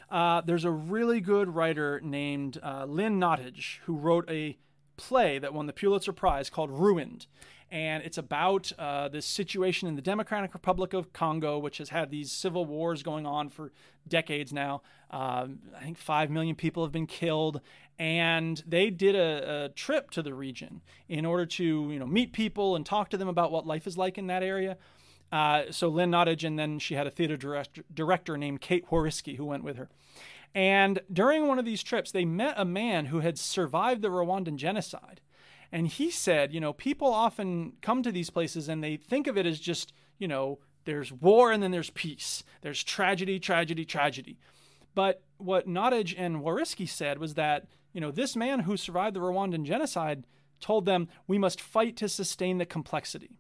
Uh, 0.10 0.42
there's 0.42 0.66
a 0.66 0.72
really 0.72 1.20
good 1.20 1.54
writer 1.54 2.02
named 2.04 2.60
uh, 2.64 2.86
Lynn 2.86 3.20
Nottage 3.20 3.80
who 3.86 3.96
wrote 3.96 4.30
a 4.30 4.58
play 4.98 5.40
that 5.40 5.54
won 5.54 5.68
the 5.68 5.74
Pulitzer 5.74 6.14
Prize 6.14 6.50
called 6.50 6.72
Ruined. 6.72 7.28
And 7.72 8.04
it's 8.04 8.18
about 8.18 8.72
uh, 8.80 9.10
this 9.10 9.28
situation 9.28 9.88
in 9.88 9.96
the 9.96 10.02
Democratic 10.02 10.56
Republic 10.56 10.94
of 10.94 11.14
Congo, 11.14 11.60
which 11.60 11.78
has 11.78 11.90
had 11.90 12.10
these 12.10 12.32
civil 12.32 12.66
wars 12.66 13.04
going 13.04 13.28
on 13.28 13.50
for 13.50 13.72
decades 14.08 14.52
now. 14.52 14.82
Um, 15.12 15.60
I 15.78 15.84
think 15.84 16.00
5 16.00 16.32
million 16.32 16.56
people 16.56 16.84
have 16.84 16.92
been 16.92 17.06
killed. 17.06 17.62
And 18.00 18.64
they 18.66 18.90
did 18.90 19.14
a, 19.14 19.66
a 19.66 19.70
trip 19.70 20.10
to 20.12 20.24
the 20.24 20.34
region 20.34 20.82
in 21.08 21.26
order 21.26 21.46
to 21.46 21.64
you 21.64 22.00
know, 22.00 22.08
meet 22.08 22.34
people 22.34 22.76
and 22.76 22.86
talk 22.86 23.10
to 23.12 23.18
them 23.18 23.28
about 23.28 23.52
what 23.52 23.68
life 23.68 23.86
is 23.86 23.98
like 23.98 24.18
in 24.18 24.28
that 24.28 24.42
area. 24.42 24.78
Uh, 25.32 25.64
so 25.72 25.90
Lynn 25.90 26.12
Nottage, 26.12 26.44
and 26.44 26.58
then 26.58 26.80
she 26.80 26.96
had 26.96 27.08
a 27.08 27.12
theater 27.12 27.38
director, 27.38 27.84
director 27.94 28.38
named 28.38 28.62
Kate 28.62 28.88
Whoriskey 28.90 29.38
who 29.38 29.46
went 29.46 29.64
with 29.64 29.78
her. 29.78 29.90
And 30.56 31.00
during 31.12 31.48
one 31.48 31.60
of 31.60 31.66
these 31.66 31.84
trips, 31.84 32.12
they 32.12 32.26
met 32.26 32.56
a 32.58 32.66
man 32.66 33.08
who 33.08 33.20
had 33.20 33.38
survived 33.38 34.02
the 34.02 34.10
Rwandan 34.10 34.56
genocide. 34.56 35.22
And 35.72 35.88
he 35.88 36.10
said, 36.10 36.52
you 36.52 36.60
know, 36.60 36.74
people 36.74 37.08
often 37.08 37.74
come 37.82 38.02
to 38.02 38.12
these 38.12 38.32
places 38.32 38.68
and 38.68 38.84
they 38.84 38.98
think 38.98 39.28
of 39.28 39.38
it 39.38 39.46
as 39.46 39.60
just, 39.60 39.94
you 40.18 40.28
know, 40.28 40.60
there's 40.86 41.12
war 41.12 41.52
and 41.52 41.62
then 41.62 41.70
there's 41.70 41.92
peace. 41.92 42.44
There's 42.62 42.84
tragedy, 42.84 43.40
tragedy, 43.40 43.86
tragedy. 43.86 44.40
But 44.96 45.22
what 45.38 45.68
Nottage 45.68 46.16
and 46.18 46.38
Whoriskey 46.38 46.90
said 46.90 47.20
was 47.20 47.36
that, 47.36 47.68
you 47.94 48.02
know, 48.02 48.10
this 48.10 48.36
man 48.36 48.62
who 48.62 48.76
survived 48.76 49.16
the 49.16 49.20
Rwandan 49.20 49.64
genocide 49.64 50.26
told 50.60 50.86
them 50.86 51.08
we 51.28 51.38
must 51.38 51.62
fight 51.62 51.96
to 51.98 52.10
sustain 52.10 52.58
the 52.58 52.66
complexity 52.66 53.38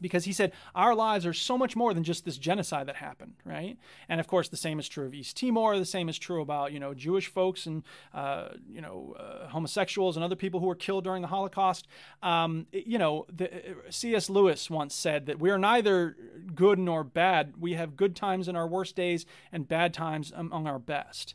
because 0.00 0.24
he 0.24 0.32
said 0.32 0.52
our 0.74 0.94
lives 0.94 1.26
are 1.26 1.32
so 1.32 1.56
much 1.56 1.74
more 1.74 1.94
than 1.94 2.04
just 2.04 2.24
this 2.24 2.38
genocide 2.38 2.86
that 2.86 2.96
happened 2.96 3.34
right 3.44 3.78
and 4.08 4.20
of 4.20 4.26
course 4.26 4.48
the 4.48 4.56
same 4.56 4.78
is 4.78 4.88
true 4.88 5.06
of 5.06 5.14
east 5.14 5.36
timor 5.36 5.78
the 5.78 5.84
same 5.84 6.08
is 6.08 6.18
true 6.18 6.40
about 6.40 6.72
you 6.72 6.80
know 6.80 6.94
jewish 6.94 7.26
folks 7.26 7.66
and 7.66 7.82
uh, 8.14 8.48
you 8.68 8.80
know 8.80 9.16
uh, 9.18 9.48
homosexuals 9.48 10.16
and 10.16 10.24
other 10.24 10.36
people 10.36 10.60
who 10.60 10.66
were 10.66 10.74
killed 10.74 11.04
during 11.04 11.22
the 11.22 11.28
holocaust 11.28 11.86
um, 12.22 12.66
you 12.72 12.98
know 12.98 13.26
the, 13.34 13.50
cs 13.90 14.28
lewis 14.28 14.70
once 14.70 14.94
said 14.94 15.26
that 15.26 15.38
we 15.38 15.50
are 15.50 15.58
neither 15.58 16.16
good 16.54 16.78
nor 16.78 17.02
bad 17.02 17.54
we 17.58 17.74
have 17.74 17.96
good 17.96 18.14
times 18.14 18.48
in 18.48 18.56
our 18.56 18.66
worst 18.66 18.94
days 18.94 19.26
and 19.52 19.68
bad 19.68 19.92
times 19.94 20.32
among 20.34 20.66
our 20.66 20.78
best 20.78 21.34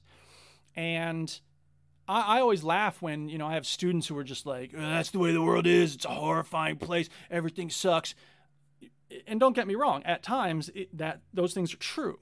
and 0.76 1.40
I, 2.06 2.42
always 2.42 2.66
laugh 2.66 3.02
when 3.02 3.30
you 3.30 3.38
know 3.38 3.48
I 3.48 3.54
have 3.54 3.66
students 3.66 4.08
who 4.08 4.18
are 4.18 4.26
just 4.26 4.46
like, 4.46 4.74
"Uh, 4.74 4.82
"That's 4.82 5.12
the 5.12 5.20
way 5.20 5.32
the 5.32 5.42
world 5.42 5.66
is. 5.66 5.96
It's 5.96 6.04
a 6.04 6.10
horrifying 6.10 6.76
place. 6.76 7.08
Everything 7.32 7.70
sucks." 7.70 8.14
And 9.28 9.40
don't 9.40 9.56
get 9.56 9.68
me 9.68 9.76
wrong, 9.76 10.04
at 10.04 10.24
times 10.24 10.70
it, 10.76 10.96
that 10.98 11.22
those 11.34 11.54
things 11.54 11.74
are 11.74 11.78
true. 11.78 12.20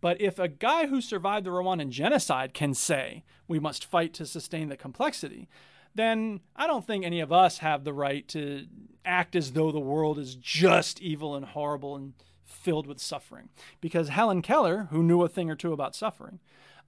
But 0.00 0.20
if 0.20 0.38
a 0.38 0.48
guy 0.48 0.86
who 0.86 1.00
survived 1.00 1.46
the 1.46 1.50
Rwandan 1.50 1.90
genocide 1.90 2.54
can 2.54 2.74
say 2.74 3.24
we 3.48 3.58
must 3.58 3.84
fight 3.84 4.14
to 4.14 4.26
sustain 4.26 4.68
the 4.68 4.76
complexity, 4.76 5.48
then 5.94 6.40
I 6.54 6.66
don't 6.66 6.86
think 6.86 7.04
any 7.04 7.20
of 7.20 7.32
us 7.32 7.58
have 7.58 7.84
the 7.84 7.92
right 7.92 8.26
to 8.28 8.66
act 9.04 9.34
as 9.34 9.52
though 9.52 9.72
the 9.72 9.80
world 9.80 10.18
is 10.18 10.36
just 10.36 11.00
evil 11.00 11.34
and 11.34 11.44
horrible 11.44 11.96
and 11.96 12.12
filled 12.44 12.86
with 12.86 13.00
suffering. 13.00 13.48
Because 13.80 14.08
Helen 14.08 14.42
Keller, 14.42 14.88
who 14.90 15.02
knew 15.02 15.22
a 15.22 15.28
thing 15.28 15.50
or 15.50 15.56
two 15.56 15.72
about 15.72 15.96
suffering, 15.96 16.38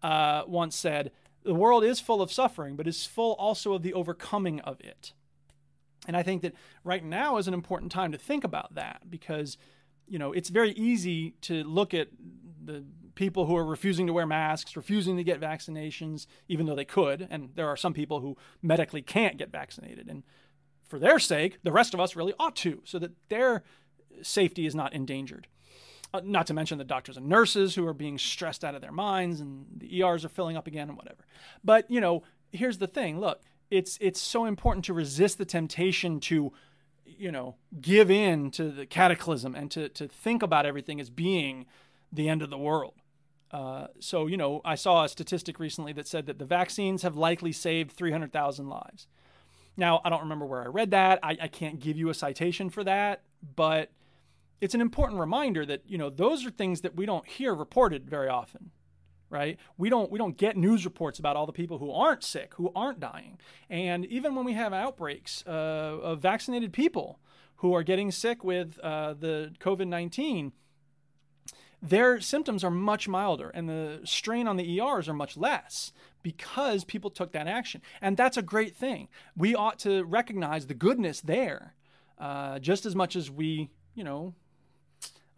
uh, 0.02 0.44
once 0.46 0.76
said, 0.76 1.10
The 1.42 1.54
world 1.54 1.82
is 1.82 2.00
full 2.00 2.22
of 2.22 2.32
suffering, 2.32 2.76
but 2.76 2.86
is 2.86 3.06
full 3.06 3.32
also 3.32 3.72
of 3.72 3.82
the 3.82 3.94
overcoming 3.94 4.60
of 4.60 4.80
it. 4.80 5.12
And 6.06 6.16
I 6.16 6.22
think 6.22 6.42
that 6.42 6.54
right 6.84 7.04
now 7.04 7.36
is 7.36 7.46
an 7.46 7.54
important 7.54 7.92
time 7.92 8.12
to 8.12 8.18
think 8.18 8.44
about 8.44 8.74
that 8.74 9.02
because, 9.10 9.58
you 10.08 10.18
know, 10.18 10.32
it's 10.32 10.48
very 10.48 10.72
easy 10.72 11.32
to 11.42 11.62
look 11.64 11.92
at 11.92 12.08
the 12.64 12.84
people 13.14 13.46
who 13.46 13.56
are 13.56 13.64
refusing 13.64 14.06
to 14.06 14.12
wear 14.12 14.26
masks, 14.26 14.76
refusing 14.76 15.16
to 15.16 15.24
get 15.24 15.40
vaccinations, 15.40 16.26
even 16.48 16.66
though 16.66 16.74
they 16.74 16.84
could. 16.84 17.26
And 17.30 17.50
there 17.54 17.68
are 17.68 17.76
some 17.76 17.92
people 17.92 18.20
who 18.20 18.36
medically 18.62 19.02
can't 19.02 19.36
get 19.36 19.50
vaccinated. 19.50 20.08
And 20.08 20.22
for 20.88 20.98
their 20.98 21.18
sake, 21.18 21.58
the 21.62 21.72
rest 21.72 21.94
of 21.94 22.00
us 22.00 22.16
really 22.16 22.34
ought 22.38 22.56
to, 22.56 22.80
so 22.84 22.98
that 22.98 23.12
their 23.28 23.62
safety 24.22 24.66
is 24.66 24.74
not 24.74 24.92
endangered. 24.92 25.46
Uh, 26.12 26.20
not 26.24 26.46
to 26.48 26.54
mention 26.54 26.76
the 26.78 26.84
doctors 26.84 27.16
and 27.16 27.28
nurses 27.28 27.76
who 27.76 27.86
are 27.86 27.94
being 27.94 28.18
stressed 28.18 28.64
out 28.64 28.74
of 28.74 28.80
their 28.80 28.90
minds 28.90 29.38
and 29.38 29.64
the 29.76 30.02
ERs 30.02 30.24
are 30.24 30.28
filling 30.28 30.56
up 30.56 30.66
again 30.66 30.88
and 30.88 30.98
whatever. 30.98 31.24
But, 31.62 31.88
you 31.88 32.00
know, 32.00 32.24
here's 32.50 32.78
the 32.78 32.88
thing 32.88 33.20
look, 33.20 33.42
it's, 33.70 33.98
it's 34.00 34.20
so 34.20 34.44
important 34.44 34.84
to 34.86 34.94
resist 34.94 35.38
the 35.38 35.44
temptation 35.44 36.20
to, 36.20 36.52
you 37.04 37.30
know, 37.30 37.56
give 37.80 38.10
in 38.10 38.50
to 38.52 38.70
the 38.70 38.86
cataclysm 38.86 39.54
and 39.54 39.70
to, 39.70 39.88
to 39.90 40.08
think 40.08 40.42
about 40.42 40.66
everything 40.66 41.00
as 41.00 41.10
being 41.10 41.66
the 42.12 42.28
end 42.28 42.42
of 42.42 42.50
the 42.50 42.58
world. 42.58 42.94
Uh, 43.50 43.88
so, 43.98 44.26
you 44.26 44.36
know, 44.36 44.60
I 44.64 44.74
saw 44.74 45.04
a 45.04 45.08
statistic 45.08 45.58
recently 45.58 45.92
that 45.94 46.06
said 46.06 46.26
that 46.26 46.38
the 46.38 46.44
vaccines 46.44 47.02
have 47.02 47.16
likely 47.16 47.52
saved 47.52 47.92
300,000 47.92 48.68
lives. 48.68 49.08
Now, 49.76 50.00
I 50.04 50.10
don't 50.10 50.20
remember 50.20 50.46
where 50.46 50.62
I 50.62 50.66
read 50.66 50.90
that. 50.92 51.18
I, 51.22 51.36
I 51.40 51.48
can't 51.48 51.80
give 51.80 51.96
you 51.96 52.10
a 52.10 52.14
citation 52.14 52.70
for 52.70 52.84
that, 52.84 53.22
but 53.56 53.90
it's 54.60 54.74
an 54.74 54.80
important 54.80 55.20
reminder 55.20 55.64
that 55.66 55.82
you 55.86 55.98
know 55.98 56.10
those 56.10 56.44
are 56.46 56.50
things 56.50 56.82
that 56.82 56.94
we 56.94 57.06
don't 57.06 57.26
hear 57.26 57.54
reported 57.54 58.08
very 58.08 58.28
often 58.28 58.70
right? 59.30 59.58
We 59.78 59.88
don't 59.88 60.10
we 60.10 60.18
don't 60.18 60.36
get 60.36 60.56
news 60.56 60.84
reports 60.84 61.18
about 61.18 61.36
all 61.36 61.46
the 61.46 61.52
people 61.52 61.78
who 61.78 61.90
aren't 61.90 62.22
sick 62.22 62.54
who 62.54 62.70
aren't 62.74 63.00
dying. 63.00 63.38
And 63.70 64.04
even 64.06 64.34
when 64.34 64.44
we 64.44 64.52
have 64.54 64.72
outbreaks 64.72 65.44
uh, 65.46 65.50
of 65.50 66.20
vaccinated 66.20 66.72
people 66.72 67.18
who 67.56 67.74
are 67.74 67.82
getting 67.82 68.10
sick 68.10 68.44
with 68.44 68.78
uh, 68.80 69.14
the 69.14 69.52
covid-19 69.60 70.52
their 71.82 72.20
symptoms 72.20 72.62
are 72.62 72.70
much 72.70 73.08
milder 73.08 73.48
and 73.48 73.66
the 73.66 74.00
strain 74.04 74.46
on 74.46 74.58
the 74.58 74.80
ers 74.80 75.08
are 75.08 75.14
much 75.14 75.38
less 75.38 75.92
because 76.22 76.84
people 76.84 77.08
took 77.08 77.32
that 77.32 77.46
action. 77.46 77.80
And 78.02 78.18
that's 78.18 78.36
a 78.36 78.42
great 78.42 78.76
thing. 78.76 79.08
We 79.34 79.54
ought 79.54 79.78
to 79.80 80.04
recognize 80.04 80.66
the 80.66 80.74
goodness 80.74 81.22
there 81.22 81.74
uh, 82.18 82.58
just 82.58 82.84
as 82.84 82.94
much 82.94 83.16
as 83.16 83.30
we 83.30 83.70
you 83.94 84.04
know 84.04 84.34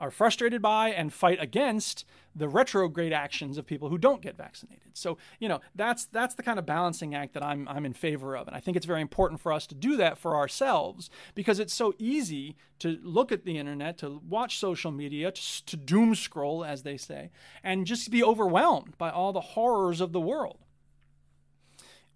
are 0.02 0.10
frustrated 0.10 0.60
by 0.60 0.88
and 0.88 1.12
fight 1.12 1.40
against 1.40 2.04
the 2.34 2.48
retrograde 2.48 3.12
actions 3.12 3.56
of 3.56 3.64
people 3.64 3.88
who 3.88 3.96
don't 3.96 4.20
get 4.20 4.36
vaccinated. 4.36 4.90
So, 4.94 5.16
you 5.38 5.48
know, 5.48 5.60
that's 5.76 6.06
that's 6.06 6.34
the 6.34 6.42
kind 6.42 6.58
of 6.58 6.66
balancing 6.66 7.14
act 7.14 7.34
that 7.34 7.42
I'm 7.44 7.68
I'm 7.68 7.86
in 7.86 7.92
favor 7.92 8.36
of. 8.36 8.48
And 8.48 8.56
I 8.56 8.58
think 8.58 8.76
it's 8.76 8.84
very 8.84 9.00
important 9.00 9.40
for 9.40 9.52
us 9.52 9.64
to 9.68 9.76
do 9.76 9.96
that 9.98 10.18
for 10.18 10.34
ourselves 10.34 11.08
because 11.36 11.60
it's 11.60 11.72
so 11.72 11.94
easy 12.00 12.56
to 12.80 12.98
look 13.04 13.30
at 13.30 13.44
the 13.44 13.56
internet, 13.58 13.96
to 13.98 14.20
watch 14.28 14.58
social 14.58 14.90
media, 14.90 15.30
to, 15.30 15.64
to 15.66 15.76
doom 15.76 16.16
scroll 16.16 16.64
as 16.64 16.82
they 16.82 16.96
say, 16.96 17.30
and 17.62 17.86
just 17.86 18.10
be 18.10 18.24
overwhelmed 18.24 18.98
by 18.98 19.08
all 19.08 19.32
the 19.32 19.40
horrors 19.40 20.00
of 20.00 20.12
the 20.12 20.20
world. 20.20 20.58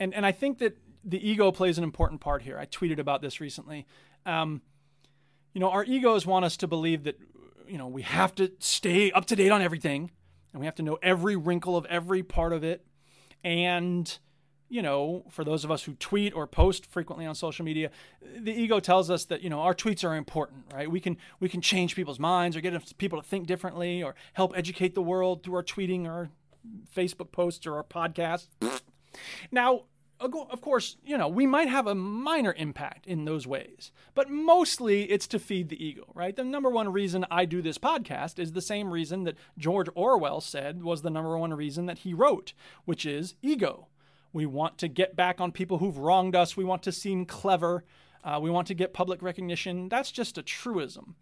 And 0.01 0.13
and 0.13 0.27
I 0.27 0.33
think 0.33 0.59
that 0.59 0.77
the 1.05 1.25
ego 1.25 1.53
plays 1.53 1.79
an 1.79 1.85
important 1.85 2.21
part 2.21 2.43
here. 2.43 2.59
I 2.59 2.67
tweeted 2.67 2.99
about 2.99 3.23
this 3.23 3.41
recently. 3.41 3.87
Um, 4.25 4.61
you 5.53 5.61
know, 5.61 5.71
our 5.71 5.85
egos 5.85 6.27
want 6.27 6.45
us 6.45 6.57
to 6.59 6.67
believe 6.67 7.05
that 7.05 7.19
you 7.69 7.79
know, 7.79 7.87
we 7.87 8.03
have 8.03 8.35
to 8.37 8.53
stay 8.59 9.11
up 9.13 9.27
to 9.27 9.37
date 9.37 9.51
on 9.51 9.63
everything 9.63 10.11
and 10.53 10.61
we 10.61 10.67
have 10.67 10.75
to 10.77 10.83
know 10.83 10.99
every 11.03 11.37
wrinkle 11.37 11.77
of 11.77 11.85
every 11.87 12.23
part 12.23 12.53
of 12.53 12.65
it. 12.65 12.85
And, 13.45 14.19
you 14.69 14.83
know, 14.83 15.25
for 15.31 15.45
those 15.45 15.65
of 15.65 15.71
us 15.71 15.85
who 15.85 15.95
tweet 15.95 16.35
or 16.35 16.47
post 16.47 16.87
frequently 16.87 17.27
on 17.27 17.35
social 17.35 17.65
media, 17.65 17.91
the 18.37 18.53
ego 18.53 18.81
tells 18.81 19.11
us 19.11 19.25
that, 19.27 19.43
you 19.43 19.51
know, 19.51 19.61
our 19.61 19.75
tweets 19.75 20.03
are 20.03 20.17
important, 20.17 20.65
right? 20.73 20.91
We 20.91 21.01
can 21.01 21.17
we 21.41 21.49
can 21.49 21.61
change 21.61 21.95
people's 21.95 22.19
minds 22.19 22.57
or 22.57 22.61
get 22.61 22.99
people 22.99 23.21
to 23.21 23.29
think 23.29 23.47
differently 23.47 24.03
or 24.03 24.15
help 24.33 24.57
educate 24.57 24.95
the 24.95 25.03
world 25.03 25.43
through 25.43 25.55
our 25.57 25.63
tweeting 25.63 26.07
or 26.07 26.31
Facebook 26.95 27.33
posts 27.33 27.67
or 27.67 27.77
our 27.77 27.85
podcast. 27.85 28.49
Now, 29.51 29.83
of 30.21 30.61
course, 30.61 30.97
you 31.05 31.19
know, 31.19 31.29
we 31.29 31.47
might 31.47 31.69
have 31.69 31.87
a 31.87 31.95
minor 31.95 32.55
impact 32.57 33.07
in 33.07 33.25
those 33.25 33.47
ways, 33.47 33.93
but 34.15 34.31
mostly 34.31 35.05
it's 35.05 35.27
to 35.29 35.39
feed 35.39 35.69
the 35.69 35.85
ego, 35.85 36.05
right? 36.15 36.35
The 36.35 36.45
number 36.45 36.71
one 36.71 36.93
reason 36.93 37.27
I 37.31 37.45
do 37.45 37.61
this 37.61 37.79
podcast 37.79 38.39
is 38.39 38.53
the 38.53 38.63
same 38.63 38.91
reason 38.91 39.25
that 39.25 39.37
George 39.59 39.89
Orwell 39.95 40.41
said 40.41 40.83
was 40.83 41.03
the 41.03 41.11
number 41.11 41.37
one 41.37 41.53
reason 41.53 41.87
that 41.87 41.99
he 41.99 42.15
wrote, 42.15 42.55
which 42.85 43.05
is 43.05 43.35
ego. 43.43 43.89
We 44.33 44.47
want 44.47 44.79
to 44.79 44.89
get 44.89 45.17
back 45.17 45.41
on 45.41 45.53
people 45.53 45.79
who've 45.79 45.99
wronged 45.99 46.35
us. 46.35 46.57
We 46.57 46.65
want 46.65 46.83
to 46.85 46.93
seem 46.93 47.27
clever. 47.27 47.85
Uh, 48.25 48.39
we 48.41 48.51
want 48.51 48.67
to 48.69 48.75
get 48.75 48.93
public 48.93 49.23
recognition. 49.23 49.89
That's 49.89 50.11
just 50.11 50.39
a 50.39 50.43
truism. 50.43 51.15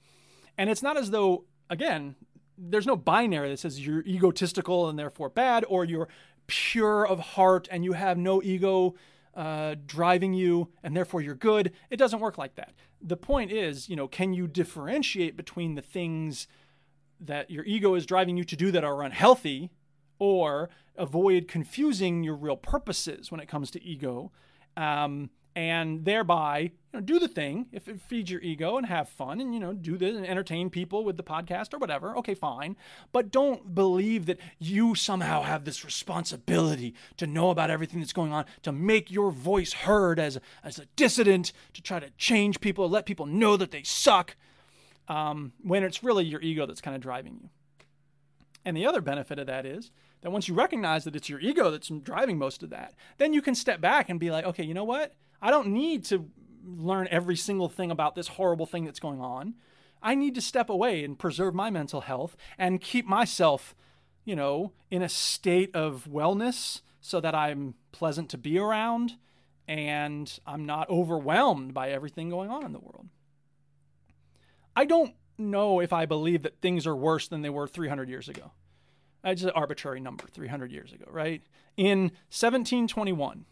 And 0.56 0.70
it's 0.70 0.82
not 0.82 0.96
as 0.96 1.10
though, 1.10 1.44
again, 1.68 2.16
there's 2.56 2.86
no 2.86 2.96
binary 2.96 3.50
that 3.50 3.58
says 3.58 3.84
you're 3.84 4.02
egotistical 4.02 4.88
and 4.88 4.98
therefore 4.98 5.28
bad, 5.28 5.64
or 5.68 5.84
you're 5.84 6.08
pure 6.46 7.06
of 7.06 7.20
heart 7.20 7.68
and 7.70 7.84
you 7.84 7.92
have 7.92 8.18
no 8.18 8.42
ego 8.42 8.94
uh, 9.34 9.74
driving 9.86 10.34
you 10.34 10.68
and 10.82 10.96
therefore 10.96 11.20
you're 11.20 11.34
good. 11.34 11.72
It 11.90 11.96
doesn't 11.96 12.20
work 12.20 12.38
like 12.38 12.54
that. 12.56 12.74
The 13.00 13.16
point 13.16 13.50
is, 13.50 13.88
you 13.88 13.96
know, 13.96 14.08
can 14.08 14.32
you 14.32 14.46
differentiate 14.46 15.36
between 15.36 15.74
the 15.74 15.82
things 15.82 16.46
that 17.20 17.50
your 17.50 17.64
ego 17.64 17.94
is 17.94 18.06
driving 18.06 18.36
you 18.36 18.44
to 18.44 18.56
do 18.56 18.70
that 18.70 18.84
are 18.84 19.02
unhealthy 19.02 19.70
or 20.18 20.70
avoid 20.96 21.48
confusing 21.48 22.22
your 22.22 22.36
real 22.36 22.56
purposes 22.56 23.30
when 23.30 23.40
it 23.40 23.48
comes 23.48 23.70
to 23.72 23.82
ego? 23.82 24.30
Um, 24.76 25.30
and 25.56 26.04
thereby 26.04 26.58
you 26.58 26.70
know, 26.92 27.00
do 27.00 27.18
the 27.18 27.28
thing. 27.28 27.66
If 27.72 27.88
it 27.88 28.00
feeds 28.00 28.30
your 28.30 28.40
ego 28.40 28.76
and 28.76 28.86
have 28.86 29.08
fun 29.08 29.40
and 29.40 29.54
you 29.54 29.60
know 29.60 29.72
do 29.72 29.96
this 29.96 30.16
and 30.16 30.26
entertain 30.26 30.70
people 30.70 31.04
with 31.04 31.16
the 31.16 31.22
podcast 31.22 31.72
or 31.72 31.78
whatever 31.78 32.16
okay 32.18 32.34
fine. 32.34 32.76
But 33.12 33.30
don't 33.30 33.74
believe 33.74 34.26
that 34.26 34.40
you 34.58 34.94
somehow 34.94 35.42
have 35.42 35.64
this 35.64 35.84
responsibility 35.84 36.94
to 37.16 37.26
know 37.26 37.50
about 37.50 37.70
everything 37.70 38.00
that's 38.00 38.12
going 38.12 38.32
on 38.32 38.46
to 38.62 38.72
make 38.72 39.10
your 39.10 39.30
voice 39.30 39.72
heard 39.72 40.18
as 40.18 40.38
as 40.62 40.78
a 40.78 40.86
dissident 40.96 41.52
to 41.74 41.82
try 41.82 42.00
to 42.00 42.10
change 42.18 42.60
people 42.60 42.88
let 42.88 43.06
people 43.06 43.26
know 43.26 43.56
that 43.56 43.70
they 43.70 43.82
suck 43.82 44.36
um, 45.08 45.52
when 45.62 45.84
it's 45.84 46.02
really 46.02 46.24
your 46.24 46.40
ego 46.40 46.66
that's 46.66 46.80
kind 46.80 46.96
of 46.96 47.02
driving 47.02 47.38
you. 47.42 47.50
And 48.64 48.76
the 48.76 48.86
other 48.86 49.00
benefit 49.00 49.38
of 49.38 49.46
that 49.46 49.66
is 49.66 49.90
that 50.22 50.30
once 50.30 50.48
you 50.48 50.54
recognize 50.54 51.04
that 51.04 51.14
it's 51.14 51.28
your 51.28 51.40
ego 51.40 51.70
that's 51.70 51.88
driving 51.88 52.38
most 52.38 52.62
of 52.62 52.70
that, 52.70 52.94
then 53.18 53.34
you 53.34 53.42
can 53.42 53.54
step 53.54 53.80
back 53.80 54.08
and 54.08 54.18
be 54.18 54.30
like, 54.30 54.46
okay, 54.46 54.64
you 54.64 54.72
know 54.72 54.84
what? 54.84 55.12
I 55.44 55.50
don't 55.50 55.68
need 55.68 56.06
to 56.06 56.30
learn 56.64 57.06
every 57.10 57.36
single 57.36 57.68
thing 57.68 57.90
about 57.90 58.14
this 58.14 58.28
horrible 58.28 58.64
thing 58.64 58.86
that's 58.86 58.98
going 58.98 59.20
on. 59.20 59.56
I 60.02 60.14
need 60.14 60.34
to 60.36 60.40
step 60.40 60.70
away 60.70 61.04
and 61.04 61.18
preserve 61.18 61.54
my 61.54 61.68
mental 61.68 62.00
health 62.00 62.34
and 62.56 62.80
keep 62.80 63.04
myself, 63.04 63.74
you 64.24 64.34
know, 64.34 64.72
in 64.90 65.02
a 65.02 65.08
state 65.08 65.70
of 65.76 66.08
wellness 66.10 66.80
so 67.02 67.20
that 67.20 67.34
I'm 67.34 67.74
pleasant 67.92 68.30
to 68.30 68.38
be 68.38 68.58
around 68.58 69.18
and 69.68 70.32
I'm 70.46 70.64
not 70.64 70.88
overwhelmed 70.88 71.74
by 71.74 71.90
everything 71.90 72.30
going 72.30 72.48
on 72.48 72.64
in 72.64 72.72
the 72.72 72.80
world. 72.80 73.08
I 74.74 74.86
don't 74.86 75.14
know 75.36 75.78
if 75.80 75.92
I 75.92 76.06
believe 76.06 76.42
that 76.44 76.62
things 76.62 76.86
are 76.86 76.96
worse 76.96 77.28
than 77.28 77.42
they 77.42 77.50
were 77.50 77.68
300 77.68 78.08
years 78.08 78.30
ago. 78.30 78.52
That's 79.22 79.42
an 79.42 79.50
arbitrary 79.50 80.00
number, 80.00 80.24
300 80.26 80.72
years 80.72 80.94
ago, 80.94 81.04
right? 81.10 81.42
In 81.76 82.12
1721, 82.30 83.44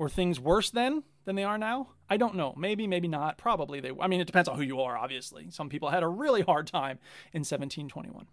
were 0.00 0.08
things 0.08 0.40
worse 0.40 0.70
then 0.70 1.02
than 1.26 1.36
they 1.36 1.44
are 1.44 1.58
now? 1.58 1.90
I 2.08 2.16
don't 2.16 2.34
know. 2.34 2.54
Maybe, 2.56 2.86
maybe 2.86 3.06
not. 3.06 3.36
Probably 3.36 3.80
they. 3.80 3.92
I 4.00 4.06
mean, 4.06 4.22
it 4.22 4.26
depends 4.26 4.48
on 4.48 4.56
who 4.56 4.62
you 4.62 4.80
are. 4.80 4.96
Obviously, 4.96 5.50
some 5.50 5.68
people 5.68 5.90
had 5.90 6.02
a 6.02 6.08
really 6.08 6.40
hard 6.40 6.66
time 6.66 6.98
in 7.34 7.40
1721. 7.40 8.26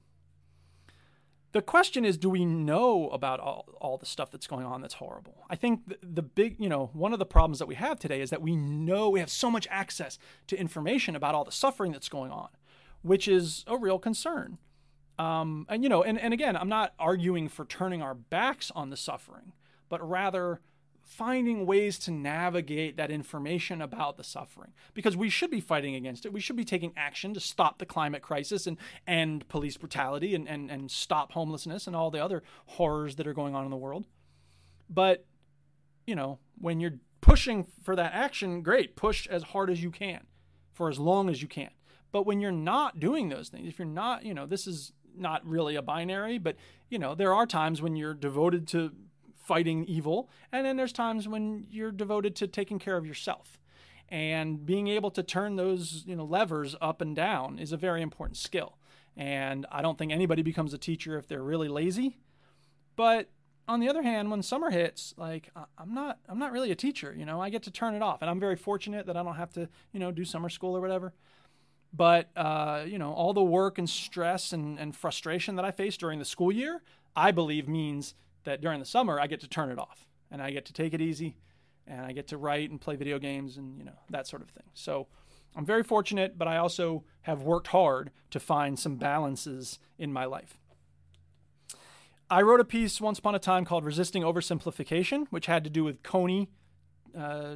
The 1.51 1.61
question 1.61 2.05
is, 2.05 2.17
do 2.17 2.29
we 2.29 2.45
know 2.45 3.09
about 3.09 3.41
all, 3.41 3.67
all 3.81 3.97
the 3.97 4.05
stuff 4.05 4.31
that's 4.31 4.47
going 4.47 4.65
on 4.65 4.79
that's 4.79 4.93
horrible? 4.93 5.43
I 5.49 5.57
think 5.57 5.85
the, 5.87 5.97
the 6.01 6.21
big, 6.21 6.55
you 6.57 6.69
know, 6.69 6.89
one 6.93 7.11
of 7.11 7.19
the 7.19 7.25
problems 7.25 7.59
that 7.59 7.67
we 7.67 7.75
have 7.75 7.99
today 7.99 8.21
is 8.21 8.29
that 8.29 8.41
we 8.41 8.55
know 8.55 9.09
we 9.09 9.19
have 9.19 9.29
so 9.29 9.51
much 9.51 9.67
access 9.69 10.17
to 10.47 10.57
information 10.57 11.17
about 11.17 11.35
all 11.35 11.43
the 11.43 11.51
suffering 11.51 11.91
that's 11.91 12.07
going 12.07 12.31
on, 12.31 12.47
which 13.01 13.27
is 13.27 13.65
a 13.67 13.77
real 13.77 13.99
concern. 13.99 14.57
Um, 15.19 15.65
and 15.67 15.83
you 15.83 15.89
know, 15.89 16.01
and, 16.01 16.17
and 16.17 16.33
again, 16.33 16.55
I'm 16.55 16.69
not 16.69 16.93
arguing 16.97 17.49
for 17.49 17.65
turning 17.65 18.01
our 18.01 18.13
backs 18.13 18.71
on 18.73 18.89
the 18.89 18.97
suffering, 18.97 19.51
but 19.89 20.07
rather 20.07 20.61
finding 21.07 21.65
ways 21.65 21.97
to 21.97 22.11
navigate 22.11 22.97
that 22.97 23.09
information 23.09 23.81
about 23.81 24.17
the 24.17 24.23
suffering 24.25 24.73
because 24.93 25.15
we 25.15 25.29
should 25.29 25.49
be 25.49 25.61
fighting 25.61 25.95
against 25.95 26.25
it. 26.25 26.33
We 26.33 26.41
should 26.41 26.57
be 26.57 26.65
taking 26.65 26.91
action 26.97 27.33
to 27.33 27.39
stop 27.39 27.79
the 27.79 27.85
climate 27.85 28.21
crisis 28.21 28.67
and 28.67 28.77
end 29.07 29.47
police 29.47 29.77
brutality 29.77 30.35
and, 30.35 30.49
and, 30.49 30.69
and 30.69 30.91
stop 30.91 31.31
homelessness 31.31 31.87
and 31.87 31.95
all 31.95 32.11
the 32.11 32.23
other 32.23 32.43
horrors 32.65 33.15
that 33.15 33.25
are 33.25 33.33
going 33.33 33.55
on 33.55 33.63
in 33.63 33.71
the 33.71 33.77
world. 33.77 34.05
But, 34.89 35.25
you 36.05 36.13
know, 36.13 36.39
when 36.57 36.81
you're 36.81 36.99
pushing 37.21 37.67
for 37.83 37.95
that 37.95 38.13
action, 38.13 38.61
great, 38.61 38.97
push 38.97 39.27
as 39.27 39.43
hard 39.43 39.69
as 39.69 39.81
you 39.81 39.91
can 39.91 40.27
for 40.73 40.89
as 40.89 40.99
long 40.99 41.29
as 41.29 41.41
you 41.41 41.47
can. 41.47 41.71
But 42.11 42.25
when 42.25 42.41
you're 42.41 42.51
not 42.51 42.99
doing 42.99 43.29
those 43.29 43.47
things, 43.47 43.69
if 43.69 43.79
you're 43.79 43.87
not, 43.87 44.25
you 44.25 44.33
know, 44.33 44.45
this 44.45 44.67
is 44.67 44.91
not 45.15 45.45
really 45.45 45.77
a 45.77 45.81
binary, 45.81 46.37
but, 46.37 46.57
you 46.89 46.99
know, 46.99 47.15
there 47.15 47.33
are 47.33 47.45
times 47.45 47.81
when 47.81 47.95
you're 47.95 48.13
devoted 48.13 48.67
to 48.69 48.91
fighting 49.47 49.85
evil, 49.85 50.29
and 50.51 50.65
then 50.65 50.75
there's 50.75 50.91
times 50.91 51.27
when 51.27 51.65
you're 51.69 51.91
devoted 51.91 52.35
to 52.35 52.47
taking 52.47 52.79
care 52.79 52.97
of 52.97 53.05
yourself. 53.05 53.59
And 54.09 54.65
being 54.65 54.87
able 54.87 55.11
to 55.11 55.23
turn 55.23 55.55
those 55.55 56.03
you 56.05 56.15
know 56.15 56.25
levers 56.25 56.75
up 56.81 57.01
and 57.01 57.15
down 57.15 57.57
is 57.57 57.71
a 57.71 57.77
very 57.77 58.01
important 58.01 58.37
skill. 58.37 58.77
And 59.15 59.65
I 59.71 59.81
don't 59.81 59.97
think 59.97 60.11
anybody 60.11 60.43
becomes 60.43 60.73
a 60.73 60.77
teacher 60.77 61.17
if 61.17 61.27
they're 61.27 61.41
really 61.41 61.67
lazy. 61.67 62.17
But 62.95 63.29
on 63.67 63.79
the 63.79 63.89
other 63.89 64.03
hand, 64.03 64.29
when 64.31 64.41
summer 64.41 64.69
hits, 64.69 65.13
like 65.17 65.49
I'm 65.77 65.93
not 65.93 66.19
I'm 66.27 66.39
not 66.39 66.51
really 66.51 66.71
a 66.71 66.75
teacher, 66.75 67.15
you 67.17 67.25
know. 67.25 67.41
I 67.41 67.49
get 67.49 67.63
to 67.63 67.71
turn 67.71 67.95
it 67.95 68.01
off, 68.01 68.21
and 68.21 68.29
I'm 68.29 68.39
very 68.39 68.55
fortunate 68.55 69.05
that 69.07 69.17
I 69.17 69.23
don't 69.23 69.35
have 69.35 69.51
to, 69.53 69.69
you 69.91 69.99
know, 69.99 70.11
do 70.11 70.25
summer 70.25 70.49
school 70.49 70.75
or 70.75 70.81
whatever. 70.81 71.13
But 71.93 72.29
uh, 72.35 72.83
you 72.85 72.99
know, 72.99 73.13
all 73.13 73.33
the 73.33 73.43
work 73.43 73.77
and 73.77 73.89
stress 73.89 74.53
and, 74.53 74.79
and 74.79 74.95
frustration 74.95 75.55
that 75.55 75.65
I 75.65 75.71
face 75.71 75.97
during 75.97 76.19
the 76.19 76.25
school 76.25 76.51
year, 76.51 76.81
I 77.15 77.31
believe 77.31 77.67
means 77.67 78.13
that 78.47 78.61
during 78.61 78.79
the 78.79 78.85
summer 78.85 79.19
I 79.19 79.27
get 79.27 79.41
to 79.41 79.47
turn 79.47 79.69
it 79.69 79.77
off 79.77 80.07
and 80.31 80.41
I 80.41 80.51
get 80.51 80.65
to 80.65 80.73
take 80.73 80.93
it 80.93 81.01
easy 81.01 81.37
and 81.85 82.01
I 82.05 82.11
get 82.11 82.27
to 82.29 82.37
write 82.37 82.69
and 82.69 82.81
play 82.81 82.95
video 82.95 83.19
games 83.19 83.57
and 83.57 83.77
you 83.77 83.85
know 83.85 83.99
that 84.09 84.27
sort 84.27 84.41
of 84.41 84.49
thing. 84.49 84.65
So 84.73 85.07
I'm 85.55 85.65
very 85.65 85.83
fortunate, 85.83 86.37
but 86.37 86.47
I 86.47 86.57
also 86.57 87.03
have 87.21 87.41
worked 87.41 87.67
hard 87.67 88.11
to 88.31 88.39
find 88.39 88.79
some 88.79 88.95
balances 88.95 89.79
in 89.97 90.11
my 90.13 90.25
life. 90.25 90.57
I 92.29 92.41
wrote 92.41 92.59
a 92.59 92.65
piece 92.65 92.99
once 92.99 93.19
upon 93.19 93.35
a 93.35 93.39
time 93.39 93.63
called 93.63 93.85
Resisting 93.85 94.23
Oversimplification, 94.23 95.27
which 95.29 95.45
had 95.45 95.63
to 95.63 95.69
do 95.69 95.83
with 95.83 96.03
Kony 96.03 96.47
uh, 97.17 97.55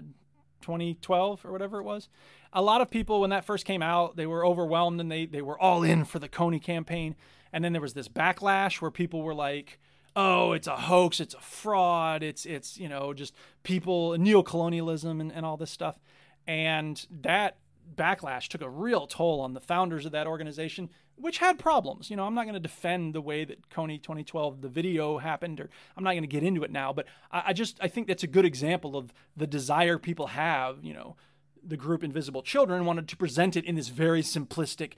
2012 0.62 1.45
or 1.45 1.51
whatever 1.51 1.79
it 1.79 1.83
was. 1.83 2.07
A 2.53 2.62
lot 2.62 2.81
of 2.81 2.89
people, 2.89 3.21
when 3.21 3.29
that 3.31 3.45
first 3.45 3.65
came 3.65 3.81
out, 3.81 4.15
they 4.15 4.25
were 4.25 4.45
overwhelmed 4.45 5.00
and 5.00 5.12
they, 5.12 5.25
they 5.25 5.41
were 5.41 5.60
all 5.60 5.83
in 5.83 6.05
for 6.05 6.19
the 6.19 6.29
Kony 6.29 6.62
campaign. 6.62 7.15
And 7.51 7.63
then 7.63 7.74
there 7.74 7.81
was 7.81 7.93
this 7.93 8.07
backlash 8.07 8.81
where 8.81 8.91
people 8.91 9.24
were 9.24 9.36
like, 9.36 9.77
oh, 10.15 10.51
it's 10.53 10.68
a 10.68 10.75
hoax, 10.75 11.20
it's 11.20 11.34
a 11.34 11.41
fraud, 11.41 12.24
it's, 12.24 12.46
it's 12.46 12.77
you 12.77 12.89
know, 12.89 13.13
just 13.13 13.34
people, 13.63 14.12
neocolonialism 14.12 15.22
and, 15.22 15.32
and 15.32 15.46
all 15.46 15.58
this 15.58 15.72
stuff. 15.72 16.00
And 16.48 17.06
that 17.22 17.58
backlash 17.96 18.48
took 18.48 18.62
a 18.62 18.70
real 18.70 19.08
toll 19.08 19.41
on 19.41 19.53
the 19.53 19.60
founders 19.60 20.06
of 20.06 20.12
that 20.13 20.27
organization, 20.27 20.89
which 21.15 21.38
had 21.38 21.60
problems. 21.60 22.10
You 22.10 22.15
know, 22.15 22.25
I'm 22.25 22.34
not 22.34 22.44
going 22.44 22.53
to 22.53 22.60
defend 22.60 23.13
the 23.13 23.22
way 23.22 23.46
that 23.46 23.70
Kony 23.70 24.01
2012 24.01 24.62
the 24.62 24.70
video 24.70 25.18
happened, 25.18 25.60
or 25.60 25.70
I'm 25.96 26.03
not 26.03 26.12
going 26.12 26.24
to 26.24 26.27
get 26.27 26.44
into 26.44 26.63
it 26.63 26.72
now. 26.72 26.94
But 26.94 27.06
I, 27.32 27.44
I 27.48 27.53
just 27.53 27.77
I 27.82 27.88
think 27.88 28.08
that's 28.08 28.24
a 28.24 28.27
good 28.27 28.46
example 28.46 28.96
of 28.96 29.13
the 29.36 29.48
desire 29.48 29.98
people 29.98 30.27
have. 30.27 30.84
You 30.84 30.94
know, 30.94 31.15
the 31.63 31.77
group 31.77 32.03
Invisible 32.03 32.41
Children 32.41 32.86
wanted 32.86 33.08
to 33.10 33.18
present 33.18 33.56
it 33.56 33.65
in 33.65 33.75
this 33.75 33.89
very 33.89 34.24
simplistic, 34.24 34.94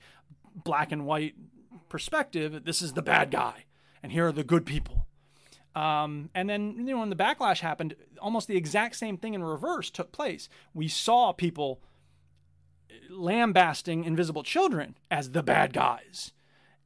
black 0.54 0.92
and 0.92 1.04
white 1.04 1.34
perspective. 1.88 2.64
This 2.64 2.80
is 2.80 2.94
the 2.94 3.02
bad 3.02 3.30
guy, 3.30 3.64
and 4.04 4.12
here 4.12 4.26
are 4.26 4.32
the 4.32 4.44
good 4.44 4.66
people. 4.66 5.06
Um, 5.74 6.28
and 6.34 6.48
then, 6.48 6.74
you 6.76 6.84
know, 6.92 6.98
when 6.98 7.08
the 7.08 7.16
backlash 7.16 7.60
happened, 7.60 7.96
almost 8.20 8.48
the 8.48 8.56
exact 8.56 8.96
same 8.96 9.16
thing 9.16 9.32
in 9.32 9.42
reverse 9.42 9.88
took 9.88 10.12
place. 10.12 10.50
We 10.74 10.88
saw 10.88 11.32
people 11.32 11.80
lambasting 13.08 14.04
invisible 14.04 14.42
children 14.42 14.98
as 15.10 15.30
the 15.30 15.42
bad 15.42 15.72
guys 15.72 16.32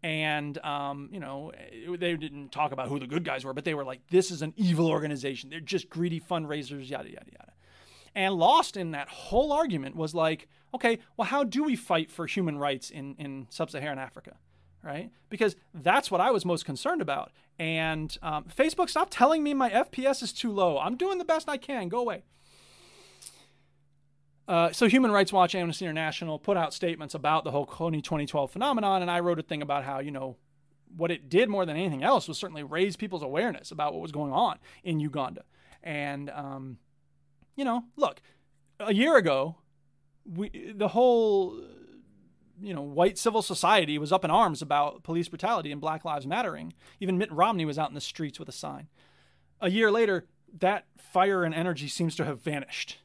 and 0.00 0.58
um, 0.58 1.08
you 1.10 1.18
know 1.18 1.50
they 1.98 2.16
didn't 2.16 2.52
talk 2.52 2.70
about 2.70 2.88
who 2.88 3.00
the 3.00 3.06
good 3.06 3.25
guys 3.25 3.44
were 3.44 3.52
but 3.52 3.64
they 3.64 3.75
were 3.75 3.84
like 3.84 4.00
this 4.10 4.30
is 4.30 4.42
an 4.42 4.54
evil 4.56 4.87
organization 4.88 5.50
they're 5.50 5.60
just 5.60 5.90
greedy 5.90 6.20
fundraisers 6.20 6.88
yada 6.88 7.10
yada 7.10 7.26
yada 7.32 7.52
and 8.14 8.34
lost 8.34 8.76
in 8.76 8.92
that 8.92 9.08
whole 9.08 9.52
argument 9.52 9.96
was 9.96 10.14
like 10.14 10.46
okay 10.72 10.98
well 11.16 11.26
how 11.26 11.42
do 11.42 11.64
we 11.64 11.75
fight 11.75 12.10
for 12.10 12.26
human 12.26 12.58
rights 12.58 12.90
in, 12.90 13.16
in 13.18 13.46
sub-saharan 13.50 13.98
africa 13.98 14.37
right? 14.82 15.11
Because 15.28 15.56
that's 15.75 16.11
what 16.11 16.20
i 16.20 16.30
was 16.30 16.44
most 16.44 16.64
concerned 16.64 17.02
about. 17.02 17.32
And 17.58 18.16
um, 18.23 18.44
facebook 18.44 18.88
stop 18.88 19.08
telling 19.11 19.42
me 19.42 19.54
my 19.54 19.70
fps 19.70 20.23
is 20.23 20.32
too 20.32 20.52
low. 20.52 20.78
I'm 20.78 20.97
doing 20.97 21.18
the 21.18 21.25
best 21.25 21.49
i 21.49 21.56
can. 21.56 21.88
Go 21.88 22.00
away. 22.00 22.23
Uh, 24.49 24.73
so 24.73 24.88
Human 24.88 25.11
Rights 25.11 25.30
Watch, 25.30 25.54
Amnesty 25.54 25.85
International 25.85 26.38
put 26.38 26.56
out 26.56 26.73
statements 26.73 27.14
about 27.14 27.44
the 27.44 27.50
whole 27.50 27.66
Kony 27.66 28.02
2012 28.02 28.50
phenomenon, 28.50 29.02
and 29.02 29.11
I 29.11 29.20
wrote 29.20 29.38
a 29.38 29.42
thing 29.42 29.61
about 29.61 29.85
how 29.85 29.99
you 29.99 30.11
know 30.11 30.37
what 30.97 31.11
it 31.11 31.28
did 31.28 31.50
more 31.50 31.66
than 31.66 31.76
anything 31.76 32.02
else 32.02 32.26
was 32.26 32.38
certainly 32.38 32.62
raise 32.62 32.97
people's 32.97 33.23
awareness 33.23 33.70
about 33.70 33.92
what 33.92 34.00
was 34.00 34.11
going 34.11 34.32
on 34.32 34.58
in 34.82 35.00
Uganda. 35.00 35.44
And 35.82 36.30
um, 36.30 36.78
you 37.56 37.64
know, 37.64 37.85
look, 37.97 38.23
a 38.80 38.94
year 38.94 39.16
ago, 39.16 39.56
we 40.25 40.73
the 40.75 40.88
whole 40.88 41.61
you 42.60 42.74
know 42.74 42.82
white 42.82 43.18
civil 43.18 43.42
society 43.42 43.98
was 43.98 44.12
up 44.12 44.24
in 44.24 44.30
arms 44.30 44.62
about 44.62 45.02
police 45.02 45.28
brutality 45.28 45.72
and 45.72 45.80
Black 45.80 46.04
Lives 46.04 46.26
Mattering. 46.26 46.72
Even 47.00 47.18
Mitt 47.18 47.32
Romney 47.32 47.64
was 47.64 47.78
out 47.78 47.88
in 47.88 47.94
the 47.94 48.00
streets 48.00 48.38
with 48.38 48.48
a 48.48 48.52
sign. 48.52 48.88
A 49.60 49.71
year 49.71 49.90
later, 49.90 50.26
that 50.58 50.86
fire 50.97 51.44
and 51.44 51.54
energy 51.54 51.88
seems 51.88 52.14
to 52.16 52.25
have 52.25 52.40
vanished 52.40 52.99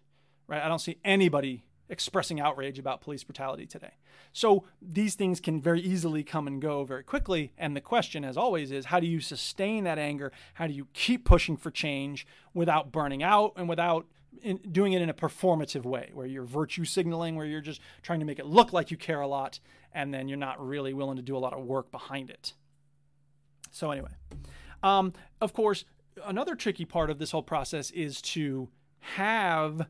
right? 0.47 0.63
I 0.63 0.67
don't 0.67 0.79
see 0.79 0.97
anybody 1.03 1.63
expressing 1.89 2.39
outrage 2.39 2.79
about 2.79 3.01
police 3.01 3.23
brutality 3.23 3.65
today. 3.65 3.93
So 4.31 4.63
these 4.81 5.15
things 5.15 5.39
can 5.39 5.61
very 5.61 5.81
easily 5.81 6.23
come 6.23 6.47
and 6.47 6.61
go 6.61 6.83
very 6.83 7.03
quickly. 7.03 7.53
And 7.57 7.75
the 7.75 7.81
question, 7.81 8.23
as 8.23 8.37
always, 8.37 8.71
is 8.71 8.85
how 8.85 8.99
do 8.99 9.07
you 9.07 9.19
sustain 9.19 9.83
that 9.83 9.99
anger? 9.99 10.31
How 10.55 10.67
do 10.67 10.73
you 10.73 10.87
keep 10.93 11.25
pushing 11.25 11.57
for 11.57 11.71
change 11.71 12.25
without 12.53 12.91
burning 12.91 13.21
out 13.21 13.53
and 13.55 13.69
without 13.69 14.07
in, 14.41 14.57
doing 14.57 14.93
it 14.93 15.01
in 15.01 15.09
a 15.09 15.13
performative 15.13 15.83
way, 15.83 16.09
where 16.13 16.25
you're 16.25 16.43
virtue 16.43 16.85
signaling, 16.85 17.35
where 17.35 17.45
you're 17.45 17.61
just 17.61 17.81
trying 18.01 18.19
to 18.19 18.25
make 18.25 18.39
it 18.39 18.45
look 18.45 18.73
like 18.73 18.91
you 18.91 18.97
care 18.97 19.21
a 19.21 19.27
lot, 19.27 19.59
and 19.93 20.13
then 20.13 20.27
you're 20.27 20.37
not 20.37 20.65
really 20.65 20.93
willing 20.93 21.17
to 21.17 21.21
do 21.21 21.37
a 21.37 21.39
lot 21.39 21.53
of 21.53 21.63
work 21.63 21.91
behind 21.91 22.29
it. 22.29 22.53
So, 23.71 23.91
anyway, 23.91 24.11
um, 24.81 25.13
of 25.41 25.53
course, 25.53 25.85
another 26.25 26.55
tricky 26.55 26.85
part 26.85 27.09
of 27.09 27.19
this 27.19 27.31
whole 27.31 27.43
process 27.43 27.91
is 27.91 28.21
to 28.21 28.69
have 28.99 29.87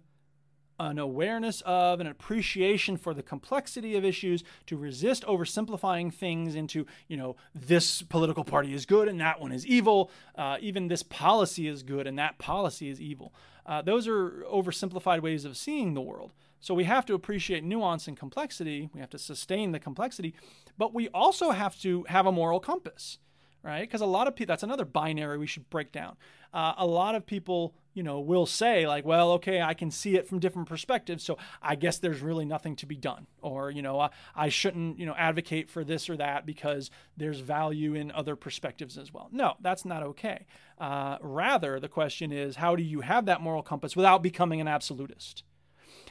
an 0.79 0.99
awareness 0.99 1.61
of, 1.65 1.99
an 1.99 2.07
appreciation 2.07 2.97
for 2.97 3.13
the 3.13 3.23
complexity 3.23 3.95
of 3.95 4.03
issues, 4.03 4.43
to 4.65 4.77
resist 4.77 5.23
oversimplifying 5.25 6.13
things 6.13 6.55
into, 6.55 6.85
you 7.07 7.17
know, 7.17 7.35
this 7.53 8.01
political 8.01 8.43
party 8.43 8.73
is 8.73 8.85
good 8.85 9.07
and 9.07 9.19
that 9.19 9.39
one 9.39 9.51
is 9.51 9.65
evil, 9.65 10.09
uh, 10.35 10.57
even 10.59 10.87
this 10.87 11.03
policy 11.03 11.67
is 11.67 11.83
good 11.83 12.07
and 12.07 12.17
that 12.17 12.37
policy 12.37 12.89
is 12.89 12.99
evil. 12.99 13.33
Uh, 13.65 13.81
those 13.81 14.07
are 14.07 14.43
oversimplified 14.51 15.21
ways 15.21 15.45
of 15.45 15.55
seeing 15.55 15.93
the 15.93 16.01
world. 16.01 16.33
So 16.59 16.73
we 16.73 16.85
have 16.85 17.05
to 17.07 17.13
appreciate 17.13 17.63
nuance 17.63 18.07
and 18.07 18.17
complexity. 18.17 18.89
We 18.93 19.01
have 19.01 19.09
to 19.11 19.19
sustain 19.19 19.73
the 19.73 19.79
complexity, 19.79 20.33
but 20.77 20.93
we 20.93 21.09
also 21.09 21.51
have 21.51 21.79
to 21.81 22.05
have 22.07 22.25
a 22.25 22.31
moral 22.31 22.59
compass, 22.59 23.19
right? 23.63 23.81
Because 23.81 24.01
a 24.01 24.05
lot 24.05 24.27
of 24.27 24.35
people, 24.35 24.51
that's 24.51 24.63
another 24.63 24.85
binary 24.85 25.37
we 25.37 25.47
should 25.47 25.69
break 25.69 25.91
down. 25.91 26.15
Uh, 26.53 26.73
a 26.77 26.85
lot 26.85 27.15
of 27.15 27.25
people 27.25 27.75
you 27.93 28.03
know, 28.03 28.19
will 28.19 28.45
say 28.45 28.87
like, 28.87 29.05
well, 29.05 29.31
okay, 29.33 29.61
I 29.61 29.73
can 29.73 29.91
see 29.91 30.15
it 30.15 30.27
from 30.27 30.39
different 30.39 30.67
perspectives, 30.67 31.23
so 31.23 31.37
I 31.61 31.75
guess 31.75 31.97
there's 31.97 32.21
really 32.21 32.45
nothing 32.45 32.75
to 32.77 32.85
be 32.85 32.95
done, 32.95 33.27
or 33.41 33.69
you 33.69 33.81
know, 33.81 33.99
I, 33.99 34.09
I 34.35 34.49
shouldn't, 34.49 34.99
you 34.99 35.05
know, 35.05 35.15
advocate 35.15 35.69
for 35.69 35.83
this 35.83 36.09
or 36.09 36.17
that 36.17 36.45
because 36.45 36.89
there's 37.17 37.39
value 37.39 37.93
in 37.93 38.11
other 38.11 38.35
perspectives 38.35 38.97
as 38.97 39.13
well. 39.13 39.29
No, 39.31 39.53
that's 39.61 39.85
not 39.85 40.03
okay. 40.03 40.45
Uh, 40.79 41.17
rather, 41.21 41.79
the 41.79 41.87
question 41.87 42.31
is, 42.31 42.55
how 42.57 42.75
do 42.75 42.83
you 42.83 43.01
have 43.01 43.25
that 43.25 43.41
moral 43.41 43.63
compass 43.63 43.95
without 43.95 44.23
becoming 44.23 44.59
an 44.59 44.67
absolutist? 44.67 45.43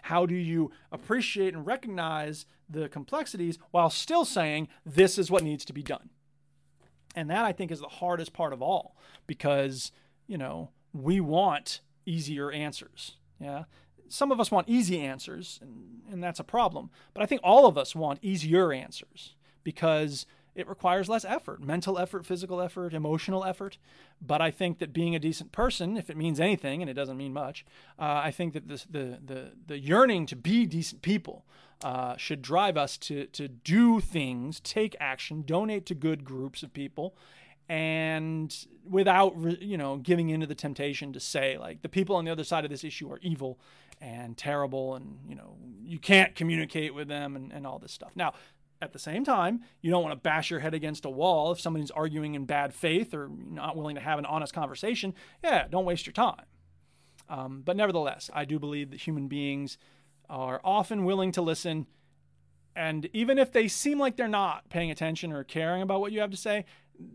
How 0.02 0.26
do 0.26 0.34
you 0.34 0.70
appreciate 0.90 1.54
and 1.54 1.66
recognize 1.66 2.46
the 2.68 2.88
complexities 2.88 3.58
while 3.70 3.90
still 3.90 4.24
saying 4.24 4.68
this 4.84 5.18
is 5.18 5.30
what 5.30 5.44
needs 5.44 5.64
to 5.66 5.72
be 5.72 5.82
done? 5.82 6.10
And 7.14 7.30
that 7.30 7.44
I 7.44 7.52
think 7.52 7.70
is 7.70 7.80
the 7.80 7.88
hardest 7.88 8.32
part 8.32 8.52
of 8.52 8.62
all 8.62 8.96
because, 9.26 9.92
you 10.26 10.38
know, 10.38 10.70
we 10.92 11.20
want 11.20 11.81
easier 12.07 12.50
answers. 12.50 13.16
Yeah. 13.40 13.64
Some 14.09 14.31
of 14.31 14.40
us 14.40 14.50
want 14.50 14.68
easy 14.68 15.00
answers, 15.00 15.59
and, 15.62 16.02
and 16.11 16.22
that's 16.22 16.40
a 16.40 16.44
problem. 16.44 16.90
But 17.14 17.22
I 17.22 17.26
think 17.26 17.40
all 17.42 17.66
of 17.66 17.78
us 17.78 17.94
want 17.94 18.18
easier 18.22 18.72
answers 18.72 19.35
because 19.64 20.26
it 20.55 20.68
requires 20.68 21.09
less 21.09 21.24
effort 21.24 21.62
mental 21.62 21.98
effort, 21.98 22.26
physical 22.26 22.61
effort, 22.61 22.92
emotional 22.92 23.44
effort. 23.44 23.78
But 24.20 24.40
I 24.42 24.50
think 24.50 24.78
that 24.78 24.92
being 24.92 25.14
a 25.14 25.18
decent 25.18 25.52
person, 25.52 25.96
if 25.96 26.11
it 26.11 26.16
means 26.16 26.40
anything, 26.40 26.83
and 26.83 26.90
it 26.90 26.94
doesn't 26.94 27.16
mean 27.16 27.33
much, 27.33 27.64
uh, 27.98 28.20
I 28.24 28.31
think 28.31 28.52
that 28.52 28.68
this, 28.68 28.85
the, 28.85 29.18
the, 29.24 29.52
the 29.66 29.78
yearning 29.78 30.26
to 30.26 30.37
be 30.37 30.66
decent 30.66 31.02
people 31.02 31.44
uh, 31.83 32.16
should 32.16 32.42
drive 32.42 32.76
us 32.76 32.96
to, 32.96 33.26
to 33.26 33.48
do 33.48 34.00
things, 34.00 34.61
take 34.61 34.94
action, 35.00 35.42
donate 35.42 35.87
to 35.87 35.94
good 35.94 36.24
groups 36.24 36.62
of 36.62 36.72
people, 36.72 37.16
and 37.72 38.66
without 38.85 39.35
you 39.62 39.78
know 39.78 39.96
giving 39.96 40.28
into 40.28 40.46
the 40.46 40.54
temptation 40.54 41.11
to 41.14 41.18
say 41.18 41.56
like 41.56 41.80
the 41.80 41.88
people 41.88 42.16
on 42.16 42.26
the 42.26 42.30
other 42.30 42.44
side 42.44 42.64
of 42.64 42.70
this 42.70 42.85
issue 42.85 43.11
are 43.11 43.18
evil 43.22 43.58
and 43.98 44.37
terrible 44.37 44.94
and 44.94 45.18
you 45.26 45.35
know 45.35 45.56
you 45.82 45.98
can't 45.98 46.35
communicate 46.35 46.94
with 46.94 47.08
them 47.08 47.35
and, 47.35 47.50
and 47.50 47.66
all 47.66 47.78
this 47.78 47.90
stuff. 47.90 48.12
Now 48.14 48.35
at 48.82 48.92
the 48.92 48.98
same 48.98 49.24
time 49.24 49.62
you 49.80 49.90
don't 49.90 50.02
want 50.02 50.12
to 50.12 50.20
bash 50.20 50.50
your 50.50 50.61
head 50.61 50.74
against 50.74 51.06
a 51.06 51.11
wall 51.11 51.50
if 51.50 51.61
somebody's 51.61 51.90
arguing 51.90 52.35
in 52.35 52.44
bad 52.44 52.74
faith 52.74 53.14
or 53.14 53.30
not 53.30 53.74
willing 53.74 53.94
to 53.94 54.02
have 54.02 54.18
an 54.18 54.26
honest 54.26 54.52
conversation. 54.52 55.14
Yeah 55.42 55.66
don't 55.70 55.87
waste 55.87 56.04
your 56.04 56.12
time. 56.12 56.44
Um, 57.30 57.62
but 57.64 57.74
nevertheless 57.74 58.28
i 58.35 58.44
do 58.44 58.58
believe 58.58 58.90
that 58.90 59.00
human 59.00 59.28
beings 59.28 59.78
are 60.28 60.61
often 60.62 61.06
willing 61.06 61.32
to 61.32 61.40
listen 61.40 61.87
and 62.76 63.08
even 63.12 63.38
if 63.38 63.52
they 63.52 63.68
seem 63.68 63.98
like 63.98 64.16
they're 64.16 64.28
not 64.28 64.68
paying 64.68 64.90
attention 64.90 65.32
or 65.32 65.44
caring 65.44 65.82
about 65.82 66.00
what 66.00 66.12
you 66.12 66.20
have 66.20 66.30
to 66.30 66.37
say 66.37 66.66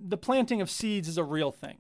the 0.08 0.18
planting 0.18 0.62
of 0.62 0.70
seeds 0.70 1.08
is 1.08 1.18
a 1.18 1.24
real 1.24 1.52
thing. 1.52 1.78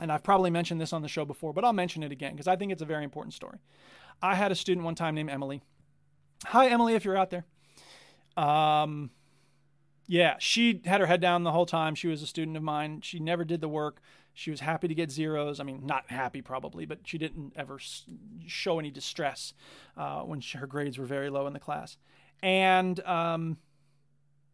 And 0.00 0.12
I've 0.12 0.22
probably 0.22 0.50
mentioned 0.50 0.80
this 0.80 0.92
on 0.92 1.02
the 1.02 1.08
show 1.08 1.24
before, 1.24 1.52
but 1.52 1.64
I'll 1.64 1.72
mention 1.72 2.02
it 2.02 2.12
again 2.12 2.32
because 2.32 2.48
I 2.48 2.56
think 2.56 2.70
it's 2.72 2.82
a 2.82 2.86
very 2.86 3.04
important 3.04 3.34
story. 3.34 3.58
I 4.20 4.34
had 4.34 4.52
a 4.52 4.54
student 4.54 4.84
one 4.84 4.94
time 4.94 5.14
named 5.14 5.30
Emily. 5.30 5.62
Hi, 6.46 6.68
Emily, 6.68 6.94
if 6.94 7.04
you're 7.04 7.16
out 7.16 7.30
there. 7.30 7.46
Um, 8.36 9.10
Yeah, 10.08 10.36
she 10.38 10.82
had 10.84 11.00
her 11.00 11.06
head 11.06 11.20
down 11.20 11.42
the 11.42 11.52
whole 11.52 11.66
time. 11.66 11.94
She 11.94 12.08
was 12.08 12.22
a 12.22 12.26
student 12.26 12.56
of 12.56 12.62
mine. 12.62 13.00
She 13.00 13.18
never 13.18 13.44
did 13.44 13.60
the 13.60 13.68
work. 13.68 14.00
She 14.34 14.50
was 14.50 14.60
happy 14.60 14.86
to 14.86 14.94
get 14.94 15.10
zeros. 15.10 15.58
I 15.58 15.64
mean, 15.64 15.84
not 15.84 16.10
happy 16.10 16.42
probably, 16.42 16.86
but 16.86 17.00
she 17.04 17.18
didn't 17.18 17.54
ever 17.56 17.78
show 18.46 18.78
any 18.78 18.90
distress 18.90 19.54
uh, 19.96 20.20
when 20.20 20.40
she, 20.40 20.58
her 20.58 20.66
grades 20.66 20.98
were 20.98 21.06
very 21.06 21.30
low 21.30 21.46
in 21.46 21.54
the 21.54 21.58
class. 21.58 21.96
And 22.42 23.00
um, 23.00 23.56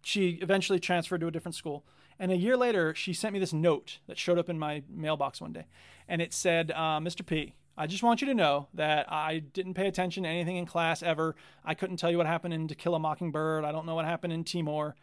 she 0.03 0.39
eventually 0.41 0.79
transferred 0.79 1.21
to 1.21 1.27
a 1.27 1.31
different 1.31 1.57
school. 1.57 1.85
And 2.23 2.31
a 2.31 2.37
year 2.37 2.57
later, 2.57 2.95
she 2.95 3.13
sent 3.13 3.33
me 3.33 3.41
this 3.41 3.53
note 3.53 3.99
that 4.07 4.17
showed 4.17 4.39
up 4.39 4.49
in 4.49 4.57
my 4.57 4.85
mailbox 4.89 5.41
one 5.41 5.53
day. 5.53 5.65
And 6.07 6.23
it 6.23 6.33
said, 6.33 6.71
uh, 6.71 7.01
Mr. 7.01 7.27
P, 7.27 7.57
I 7.77 7.89
just 7.89 8.05
want 8.05 8.21
you 8.21 8.29
to 8.29 8.35
know 8.35 8.69
that 8.75 9.11
I 9.13 9.41
didn't 9.41 9.75
pay 9.75 9.89
attention 9.89 10.23
to 10.23 10.29
anything 10.29 10.55
in 10.55 10.65
class 10.65 11.03
ever. 11.03 11.35
I 11.65 11.75
couldn't 11.75 11.97
tell 11.97 12.13
you 12.13 12.19
what 12.19 12.29
happened 12.29 12.55
in 12.55 12.69
To 12.69 12.77
Kill 12.77 12.95
a 12.95 13.01
Mockingbird. 13.01 13.65
I 13.65 13.73
don't 13.73 13.87
know 13.87 13.97
what 13.97 14.05
happened 14.05 14.33
in 14.33 14.45
Timor. 14.45 14.95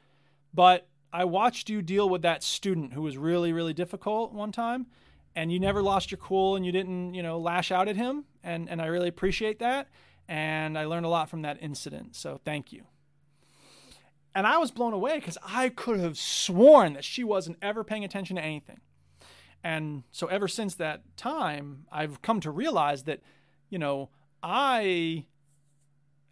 But 0.53 0.87
I 1.11 1.25
watched 1.25 1.69
you 1.69 1.81
deal 1.81 2.07
with 2.07 2.21
that 2.21 2.41
student 2.41 2.93
who 2.93 3.01
was 3.01 3.17
really, 3.17 3.51
really 3.51 3.73
difficult 3.73 4.31
one 4.31 4.53
time. 4.53 4.85
And 5.35 5.51
you 5.51 5.59
never 5.59 5.83
lost 5.83 6.11
your 6.11 6.19
cool 6.19 6.55
and 6.55 6.65
you 6.65 6.71
didn't, 6.71 7.15
you 7.15 7.21
know, 7.21 7.37
lash 7.37 7.69
out 7.69 7.89
at 7.89 7.97
him. 7.97 8.23
And, 8.45 8.69
and 8.69 8.81
I 8.81 8.85
really 8.85 9.09
appreciate 9.09 9.59
that. 9.59 9.89
And 10.29 10.77
I 10.77 10.85
learned 10.85 11.05
a 11.05 11.09
lot 11.09 11.29
from 11.29 11.41
that 11.41 11.57
incident. 11.59 12.15
So 12.15 12.39
thank 12.45 12.71
you. 12.71 12.85
And 14.35 14.45
I 14.45 14.57
was 14.57 14.71
blown 14.71 14.93
away 14.93 15.15
because 15.15 15.37
I 15.43 15.69
could 15.69 15.99
have 15.99 16.17
sworn 16.17 16.93
that 16.93 17.03
she 17.03 17.23
wasn't 17.23 17.57
ever 17.61 17.83
paying 17.83 18.03
attention 18.05 18.35
to 18.35 18.43
anything. 18.43 18.79
And 19.63 20.03
so 20.11 20.27
ever 20.27 20.47
since 20.47 20.75
that 20.75 21.01
time, 21.17 21.85
I've 21.91 22.21
come 22.21 22.39
to 22.41 22.51
realize 22.51 23.03
that, 23.03 23.21
you 23.69 23.79
know, 23.79 24.09
I 24.41 25.25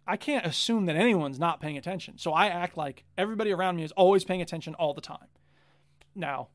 I 0.06 0.16
can't 0.16 0.46
assume 0.46 0.86
that 0.86 0.96
anyone's 0.96 1.38
not 1.38 1.60
paying 1.60 1.76
attention. 1.76 2.16
So 2.16 2.32
I 2.32 2.46
act 2.46 2.78
like 2.78 3.04
everybody 3.18 3.52
around 3.52 3.76
me 3.76 3.84
is 3.84 3.92
always 3.92 4.24
paying 4.24 4.40
attention 4.40 4.74
all 4.74 4.94
the 4.94 5.02
time. 5.02 5.28
Now, 6.14 6.48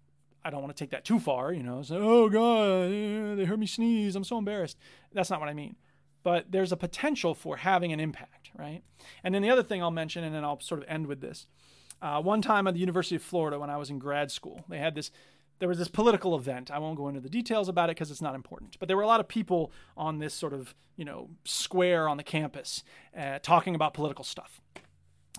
I 0.43 0.49
don't 0.49 0.61
want 0.61 0.75
to 0.75 0.83
take 0.83 0.89
that 0.89 1.05
too 1.05 1.19
far, 1.19 1.53
you 1.53 1.61
know, 1.61 1.83
oh 1.91 2.29
God, 2.29 3.37
they 3.37 3.45
heard 3.45 3.59
me 3.59 3.67
sneeze. 3.67 4.15
I'm 4.15 4.23
so 4.23 4.39
embarrassed. 4.39 4.77
That's 5.13 5.29
not 5.29 5.39
what 5.39 5.49
I 5.49 5.53
mean. 5.53 5.75
But 6.23 6.51
there's 6.51 6.71
a 6.71 6.77
potential 6.77 7.35
for 7.35 7.57
having 7.57 7.93
an 7.93 7.99
impact, 7.99 8.42
right? 8.57 8.83
And 9.23 9.33
then 9.33 9.41
the 9.41 9.49
other 9.49 9.63
thing 9.63 9.81
I'll 9.81 9.91
mention, 9.91 10.23
and 10.23 10.33
then 10.33 10.43
I'll 10.43 10.59
sort 10.59 10.81
of 10.81 10.89
end 10.89 11.07
with 11.07 11.21
this. 11.21 11.47
Uh, 12.01 12.21
one 12.21 12.41
time 12.41 12.67
at 12.67 12.73
the 12.73 12.79
University 12.79 13.15
of 13.15 13.23
Florida 13.23 13.59
when 13.59 13.69
I 13.69 13.77
was 13.77 13.89
in 13.89 13.97
grad 13.97 14.31
school, 14.31 14.65
they 14.67 14.77
had 14.77 14.95
this 14.95 15.11
there 15.59 15.69
was 15.69 15.77
this 15.77 15.87
political 15.87 16.35
event. 16.35 16.71
I 16.71 16.79
won't 16.79 16.97
go 16.97 17.07
into 17.07 17.21
the 17.21 17.29
details 17.29 17.69
about 17.69 17.89
it 17.89 17.95
because 17.95 18.11
it's 18.11 18.21
not 18.21 18.35
important. 18.35 18.77
But 18.79 18.87
there 18.89 18.97
were 18.97 19.03
a 19.03 19.07
lot 19.07 19.21
of 19.21 19.29
people 19.29 19.71
on 19.95 20.19
this 20.19 20.33
sort 20.33 20.53
of, 20.53 20.75
you 20.97 21.05
know, 21.05 21.29
square 21.45 22.09
on 22.09 22.17
the 22.17 22.23
campus 22.23 22.83
uh, 23.17 23.39
talking 23.41 23.73
about 23.73 23.93
political 23.93 24.25
stuff. 24.25 24.59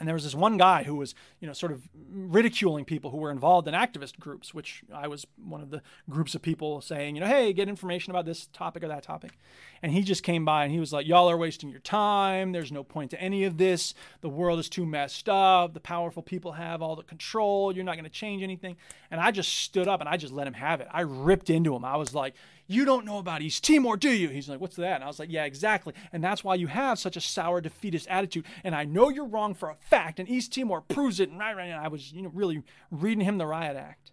And 0.01 0.09
there 0.09 0.15
was 0.15 0.25
this 0.25 0.35
one 0.35 0.57
guy 0.57 0.83
who 0.83 0.97
was, 0.97 1.15
you 1.39 1.47
know, 1.47 1.53
sort 1.53 1.71
of 1.71 1.89
ridiculing 2.11 2.85
people 2.85 3.13
who 3.13 3.17
were 3.19 3.31
involved 3.31 3.69
in 3.69 3.75
activist 3.75 4.19
groups, 4.19 4.53
which 4.53 4.83
I 4.93 5.07
was 5.07 5.25
one 5.37 5.61
of 5.61 5.71
the 5.71 5.83
groups 6.11 6.35
of 6.35 6.43
people 6.43 6.81
saying, 6.81 7.15
you 7.15 7.21
know, 7.21 7.29
hey, 7.29 7.53
get 7.53 7.69
information 7.69 8.11
about 8.11 8.25
this 8.25 8.47
topic 8.53 8.83
or 8.83 8.89
that 8.89 9.05
topic. 9.05 9.39
And 9.83 9.93
he 9.93 10.03
just 10.03 10.25
came 10.25 10.45
by 10.45 10.65
and 10.65 10.73
he 10.73 10.81
was 10.81 10.93
like, 10.93 11.07
y'all 11.07 11.31
are 11.31 11.37
wasting 11.37 11.71
your 11.71 11.79
time. 11.79 12.51
There's 12.51 12.73
no 12.73 12.83
point 12.83 13.13
to 13.13 13.21
any 13.21 13.45
of 13.45 13.57
this. 13.57 13.95
The 14.21 14.29
world 14.29 14.59
is 14.59 14.69
too 14.69 14.85
messed 14.85 15.29
up. 15.29 15.75
The 15.75 15.81
powerful 15.81 16.25
people 16.25 16.53
have 16.53 16.83
all 16.83 16.97
the 16.97 17.05
control. 17.05 17.73
You're 17.73 17.85
not 17.85 17.95
going 17.95 18.03
to 18.05 18.11
change 18.11 18.43
anything. 18.43 18.77
And 19.13 19.21
I 19.21 19.31
just 19.31 19.53
stood 19.53 19.87
up 19.87 20.01
and 20.01 20.09
I 20.09 20.17
just 20.17 20.33
let 20.33 20.49
him 20.49 20.55
have 20.55 20.81
it. 20.81 20.89
I 20.91 21.03
ripped 21.03 21.51
into 21.51 21.73
him. 21.73 21.85
I 21.85 21.97
was 21.97 22.15
like, 22.15 22.35
you 22.67 22.85
don't 22.85 23.05
know 23.05 23.19
about 23.19 23.43
East 23.43 23.63
Timor, 23.65 23.97
do 23.97 24.11
you? 24.11 24.29
He's 24.29 24.49
like, 24.49 24.61
what's 24.61 24.77
that? 24.77 24.97
And 24.97 25.05
I 25.05 25.07
was 25.07 25.19
like, 25.19 25.31
yeah, 25.31 25.45
exactly. 25.45 25.93
And 26.13 26.25
that's 26.25 26.43
why 26.43 26.55
you 26.55 26.67
have 26.67 26.99
such 26.99 27.17
a 27.17 27.21
sour, 27.21 27.61
defeatist 27.61 28.07
attitude. 28.09 28.47
And 28.63 28.75
I 28.75 28.85
know 28.85 29.11
you're 29.11 29.27
wrong 29.27 29.55
for 29.55 29.69
a 29.69 29.75
fact, 29.75 30.19
and 30.19 30.29
East 30.29 30.53
Timor 30.55 30.81
proves 30.81 31.21
it. 31.21 31.31
And 31.31 31.43
I 31.43 31.89
was, 31.89 32.13
you 32.13 32.23
know, 32.23 32.31
really 32.33 32.63
reading 32.91 33.25
him 33.25 33.39
the 33.39 33.47
riot 33.47 33.77
act. 33.77 34.13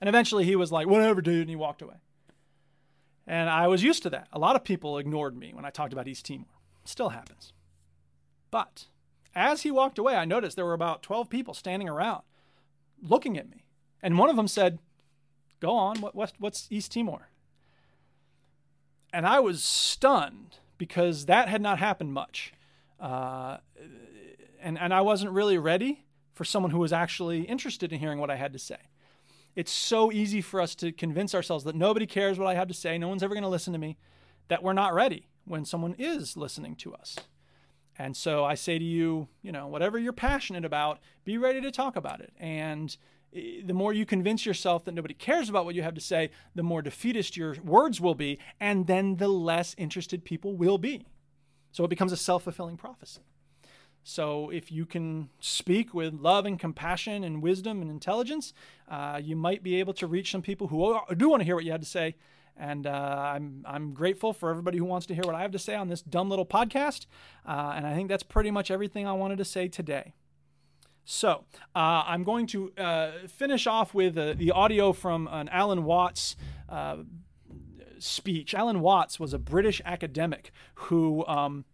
And 0.00 0.08
eventually 0.08 0.44
he 0.44 0.56
was 0.56 0.70
like, 0.72 0.86
whatever, 0.86 1.22
dude, 1.22 1.42
and 1.42 1.50
he 1.50 1.56
walked 1.56 1.80
away. 1.80 1.96
And 3.26 3.48
I 3.48 3.68
was 3.68 3.82
used 3.82 4.02
to 4.02 4.10
that. 4.10 4.28
A 4.32 4.38
lot 4.38 4.56
of 4.56 4.64
people 4.64 4.98
ignored 4.98 5.36
me 5.36 5.52
when 5.54 5.64
I 5.64 5.70
talked 5.70 5.92
about 5.92 6.08
East 6.08 6.26
Timor. 6.26 6.44
Still 6.84 7.10
happens. 7.10 7.52
But 8.50 8.86
as 9.34 9.62
he 9.62 9.70
walked 9.70 9.98
away, 9.98 10.16
I 10.16 10.24
noticed 10.24 10.56
there 10.56 10.64
were 10.66 10.72
about 10.74 11.02
12 11.02 11.30
people 11.30 11.54
standing 11.54 11.88
around 11.88 12.22
looking 13.00 13.38
at 13.38 13.48
me. 13.48 13.64
And 14.02 14.18
one 14.18 14.28
of 14.28 14.36
them 14.36 14.48
said, 14.48 14.80
Go 15.62 15.76
on, 15.76 16.00
what, 16.00 16.16
what, 16.16 16.32
what's 16.40 16.66
East 16.70 16.90
Timor? 16.90 17.28
And 19.12 19.24
I 19.24 19.38
was 19.38 19.62
stunned 19.62 20.58
because 20.76 21.26
that 21.26 21.48
had 21.48 21.62
not 21.62 21.78
happened 21.78 22.12
much. 22.12 22.52
Uh, 22.98 23.58
and, 24.60 24.76
and 24.76 24.92
I 24.92 25.02
wasn't 25.02 25.30
really 25.30 25.58
ready 25.58 26.04
for 26.34 26.44
someone 26.44 26.72
who 26.72 26.80
was 26.80 26.92
actually 26.92 27.42
interested 27.42 27.92
in 27.92 28.00
hearing 28.00 28.18
what 28.18 28.28
I 28.28 28.34
had 28.34 28.52
to 28.54 28.58
say. 28.58 28.78
It's 29.54 29.70
so 29.70 30.10
easy 30.10 30.40
for 30.40 30.60
us 30.60 30.74
to 30.76 30.90
convince 30.90 31.32
ourselves 31.32 31.62
that 31.62 31.76
nobody 31.76 32.06
cares 32.06 32.40
what 32.40 32.48
I 32.48 32.54
have 32.54 32.66
to 32.66 32.74
say, 32.74 32.98
no 32.98 33.06
one's 33.06 33.22
ever 33.22 33.34
going 33.34 33.44
to 33.44 33.48
listen 33.48 33.72
to 33.72 33.78
me, 33.78 33.98
that 34.48 34.64
we're 34.64 34.72
not 34.72 34.94
ready 34.94 35.28
when 35.44 35.64
someone 35.64 35.94
is 35.96 36.36
listening 36.36 36.74
to 36.76 36.92
us. 36.92 37.16
And 37.96 38.16
so 38.16 38.44
I 38.44 38.56
say 38.56 38.80
to 38.80 38.84
you, 38.84 39.28
you 39.42 39.52
know, 39.52 39.68
whatever 39.68 39.96
you're 39.96 40.12
passionate 40.12 40.64
about, 40.64 40.98
be 41.24 41.38
ready 41.38 41.60
to 41.60 41.70
talk 41.70 41.94
about 41.94 42.20
it. 42.20 42.32
And 42.40 42.96
the 43.32 43.72
more 43.72 43.92
you 43.92 44.04
convince 44.04 44.44
yourself 44.44 44.84
that 44.84 44.94
nobody 44.94 45.14
cares 45.14 45.48
about 45.48 45.64
what 45.64 45.74
you 45.74 45.82
have 45.82 45.94
to 45.94 46.00
say, 46.00 46.30
the 46.54 46.62
more 46.62 46.82
defeatist 46.82 47.36
your 47.36 47.56
words 47.64 48.00
will 48.00 48.14
be, 48.14 48.38
and 48.60 48.86
then 48.86 49.16
the 49.16 49.28
less 49.28 49.74
interested 49.78 50.24
people 50.24 50.54
will 50.54 50.78
be. 50.78 51.06
So 51.72 51.84
it 51.84 51.88
becomes 51.88 52.12
a 52.12 52.16
self 52.16 52.44
fulfilling 52.44 52.76
prophecy. 52.76 53.22
So 54.04 54.50
if 54.50 54.72
you 54.72 54.84
can 54.84 55.30
speak 55.40 55.94
with 55.94 56.14
love 56.14 56.44
and 56.44 56.58
compassion 56.58 57.22
and 57.22 57.40
wisdom 57.40 57.80
and 57.80 57.90
intelligence, 57.90 58.52
uh, 58.90 59.20
you 59.22 59.36
might 59.36 59.62
be 59.62 59.76
able 59.76 59.94
to 59.94 60.06
reach 60.06 60.32
some 60.32 60.42
people 60.42 60.68
who 60.68 60.98
do 61.16 61.28
want 61.28 61.40
to 61.40 61.44
hear 61.44 61.54
what 61.54 61.64
you 61.64 61.70
have 61.70 61.80
to 61.80 61.86
say. 61.86 62.16
And 62.56 62.86
uh, 62.86 62.90
I'm 63.34 63.64
I'm 63.66 63.94
grateful 63.94 64.34
for 64.34 64.50
everybody 64.50 64.76
who 64.76 64.84
wants 64.84 65.06
to 65.06 65.14
hear 65.14 65.22
what 65.24 65.34
I 65.34 65.40
have 65.40 65.52
to 65.52 65.58
say 65.58 65.74
on 65.74 65.88
this 65.88 66.02
dumb 66.02 66.28
little 66.28 66.44
podcast. 66.44 67.06
Uh, 67.46 67.72
and 67.76 67.86
I 67.86 67.94
think 67.94 68.08
that's 68.10 68.22
pretty 68.22 68.50
much 68.50 68.70
everything 68.70 69.06
I 69.06 69.12
wanted 69.14 69.38
to 69.38 69.44
say 69.44 69.68
today. 69.68 70.12
So 71.04 71.44
uh, 71.74 72.04
I'm 72.06 72.22
going 72.22 72.46
to 72.48 72.72
uh, 72.78 73.10
finish 73.28 73.66
off 73.66 73.94
with 73.94 74.16
uh, 74.16 74.34
the 74.34 74.52
audio 74.52 74.92
from 74.92 75.28
an 75.30 75.48
Alan 75.48 75.84
Watts 75.84 76.36
uh, 76.68 76.98
speech. 77.98 78.54
Alan 78.54 78.80
Watts 78.80 79.18
was 79.18 79.34
a 79.34 79.38
British 79.38 79.80
academic 79.84 80.52
who. 80.74 81.26
Um, 81.26 81.64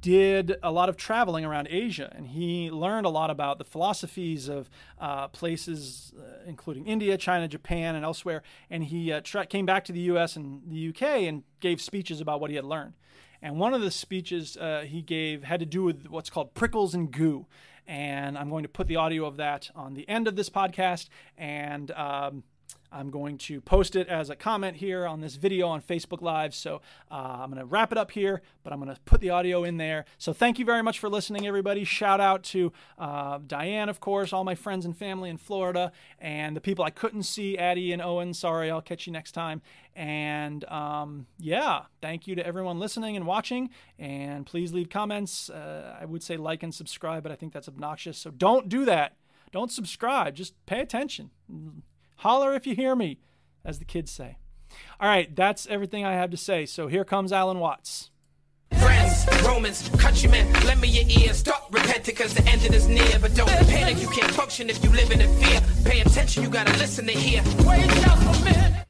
did 0.00 0.56
a 0.62 0.72
lot 0.72 0.88
of 0.88 0.96
traveling 0.96 1.44
around 1.44 1.68
Asia, 1.70 2.12
and 2.16 2.26
he 2.26 2.70
learned 2.70 3.06
a 3.06 3.08
lot 3.08 3.30
about 3.30 3.58
the 3.58 3.64
philosophies 3.64 4.48
of 4.48 4.68
uh, 4.98 5.28
places, 5.28 6.12
uh, 6.18 6.42
including 6.46 6.86
India, 6.86 7.16
China, 7.16 7.46
Japan, 7.46 7.94
and 7.94 8.04
elsewhere. 8.04 8.42
And 8.68 8.82
he 8.82 9.12
uh, 9.12 9.20
tra- 9.22 9.46
came 9.46 9.64
back 9.64 9.84
to 9.84 9.92
the 9.92 10.00
U.S. 10.00 10.34
and 10.34 10.62
the 10.66 10.88
UK 10.88 11.02
and 11.28 11.44
gave 11.60 11.80
speeches 11.80 12.20
about 12.20 12.40
what 12.40 12.50
he 12.50 12.56
had 12.56 12.64
learned. 12.64 12.94
And 13.40 13.58
one 13.58 13.74
of 13.74 13.80
the 13.80 13.90
speeches 13.90 14.56
uh, 14.56 14.84
he 14.86 15.02
gave 15.02 15.44
had 15.44 15.60
to 15.60 15.66
do 15.66 15.84
with 15.84 16.08
what's 16.08 16.30
called 16.30 16.54
prickles 16.54 16.94
and 16.94 17.10
goo. 17.10 17.46
And 17.88 18.36
I'm 18.36 18.50
going 18.50 18.64
to 18.64 18.68
put 18.68 18.86
the 18.88 18.96
audio 18.96 19.26
of 19.26 19.36
that 19.36 19.70
on 19.74 19.94
the 19.94 20.08
end 20.08 20.28
of 20.28 20.36
this 20.36 20.50
podcast. 20.50 21.08
And 21.38 21.90
um, 21.92 22.42
I'm 22.92 23.10
going 23.10 23.38
to 23.38 23.60
post 23.60 23.96
it 23.96 24.08
as 24.08 24.30
a 24.30 24.36
comment 24.36 24.76
here 24.76 25.06
on 25.06 25.20
this 25.20 25.36
video 25.36 25.68
on 25.68 25.80
Facebook 25.80 26.22
Live. 26.22 26.54
So 26.54 26.80
uh, 27.10 27.38
I'm 27.40 27.50
going 27.50 27.60
to 27.60 27.66
wrap 27.66 27.92
it 27.92 27.98
up 27.98 28.10
here, 28.10 28.42
but 28.62 28.72
I'm 28.72 28.80
going 28.80 28.94
to 28.94 29.00
put 29.02 29.20
the 29.20 29.30
audio 29.30 29.64
in 29.64 29.76
there. 29.76 30.04
So 30.18 30.32
thank 30.32 30.58
you 30.58 30.64
very 30.64 30.82
much 30.82 30.98
for 30.98 31.08
listening, 31.08 31.46
everybody. 31.46 31.84
Shout 31.84 32.20
out 32.20 32.42
to 32.44 32.72
uh, 32.98 33.38
Diane, 33.46 33.88
of 33.88 34.00
course, 34.00 34.32
all 34.32 34.44
my 34.44 34.54
friends 34.54 34.84
and 34.84 34.96
family 34.96 35.30
in 35.30 35.36
Florida, 35.36 35.92
and 36.18 36.56
the 36.56 36.60
people 36.60 36.84
I 36.84 36.90
couldn't 36.90 37.24
see, 37.24 37.58
Addie 37.58 37.92
and 37.92 38.02
Owen. 38.02 38.34
Sorry, 38.34 38.70
I'll 38.70 38.82
catch 38.82 39.06
you 39.06 39.12
next 39.12 39.32
time. 39.32 39.62
And 39.94 40.64
um, 40.66 41.26
yeah, 41.38 41.82
thank 42.02 42.26
you 42.26 42.34
to 42.34 42.46
everyone 42.46 42.78
listening 42.78 43.16
and 43.16 43.26
watching. 43.26 43.70
And 43.98 44.44
please 44.44 44.72
leave 44.72 44.90
comments. 44.90 45.48
Uh, 45.48 45.96
I 46.00 46.04
would 46.04 46.22
say 46.22 46.36
like 46.36 46.62
and 46.62 46.74
subscribe, 46.74 47.22
but 47.22 47.32
I 47.32 47.36
think 47.36 47.52
that's 47.52 47.68
obnoxious. 47.68 48.18
So 48.18 48.30
don't 48.30 48.68
do 48.68 48.84
that. 48.84 49.16
Don't 49.52 49.72
subscribe. 49.72 50.34
Just 50.34 50.54
pay 50.66 50.80
attention. 50.80 51.30
Holler 52.16 52.54
if 52.54 52.66
you 52.66 52.74
hear 52.74 52.96
me, 52.96 53.18
as 53.64 53.78
the 53.78 53.84
kids 53.84 54.10
say. 54.10 54.38
All 55.00 55.08
right, 55.08 55.34
that's 55.34 55.66
everything 55.66 56.04
I 56.04 56.14
have 56.14 56.30
to 56.30 56.36
say. 56.36 56.66
So 56.66 56.86
here 56.86 57.04
comes 57.04 57.32
Alan 57.32 57.58
Watts. 57.58 58.10
Friends, 58.78 59.26
Romans, 59.44 59.88
countrymen, 59.98 60.52
lend 60.64 60.80
me 60.80 60.88
your 60.88 61.24
ear. 61.24 61.34
Stop 61.34 61.72
repenting 61.72 62.14
cause 62.16 62.34
the 62.34 62.44
end 62.48 62.62
is 62.74 62.88
near. 62.88 63.18
But 63.20 63.34
don't 63.34 63.48
panic, 63.48 64.00
you 64.00 64.08
can't 64.08 64.32
function 64.32 64.68
if 64.68 64.82
you 64.82 64.90
live 64.90 65.10
in 65.10 65.20
fear. 65.20 65.60
Pay 65.84 66.00
attention, 66.00 66.42
you 66.42 66.50
gotta 66.50 66.72
listen 66.78 67.06
to 67.06 67.12
hear. 67.12 67.42
Wait 67.66 67.88
just 67.88 68.40
a 68.40 68.44
minute. 68.44 68.86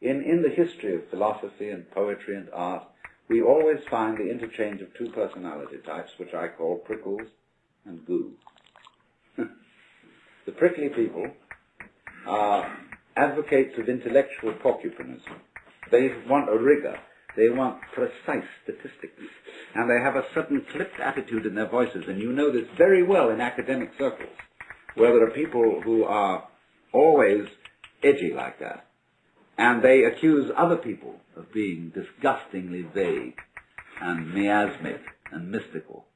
In, 0.00 0.22
in 0.22 0.42
the 0.42 0.50
history 0.50 0.96
of 0.96 1.08
philosophy 1.08 1.70
and 1.70 1.90
poetry 1.90 2.36
and 2.36 2.48
art, 2.52 2.84
we 3.28 3.40
always 3.40 3.78
find 3.90 4.18
the 4.18 4.30
interchange 4.30 4.82
of 4.82 4.92
two 4.94 5.08
personality 5.10 5.78
types, 5.86 6.18
which 6.18 6.34
I 6.34 6.48
call 6.48 6.76
prickles 6.76 7.22
and 7.86 8.04
goo. 8.04 8.32
the 9.36 10.52
prickly 10.52 10.90
people 10.90 11.26
are 12.26 12.78
advocates 13.16 13.78
of 13.78 13.88
intellectual 13.88 14.52
porcupinism. 14.54 15.38
They 15.90 16.10
want 16.28 16.48
a 16.48 16.58
rigor. 16.58 16.98
They 17.36 17.48
want 17.48 17.80
precise 17.92 18.46
statistics. 18.62 19.22
and 19.74 19.90
they 19.90 20.00
have 20.00 20.16
a 20.16 20.24
certain 20.34 20.64
clipped 20.72 21.00
attitude 21.00 21.46
in 21.46 21.54
their 21.54 21.68
voices, 21.68 22.04
and 22.06 22.20
you 22.20 22.32
know 22.32 22.50
this 22.50 22.68
very 22.76 23.02
well 23.02 23.30
in 23.30 23.40
academic 23.40 23.90
circles, 23.98 24.36
where 24.94 25.12
there 25.12 25.26
are 25.26 25.30
people 25.30 25.80
who 25.82 26.04
are 26.04 26.46
always 26.92 27.48
edgy 28.02 28.32
like 28.32 28.60
that, 28.60 28.86
and 29.58 29.82
they 29.82 30.04
accuse 30.04 30.50
other 30.56 30.76
people 30.76 31.16
of 31.36 31.52
being 31.52 31.90
disgustingly 31.90 32.82
vague 32.82 33.38
and 34.00 34.32
miasmic 34.32 35.00
and 35.32 35.50
mystical. 35.50 36.06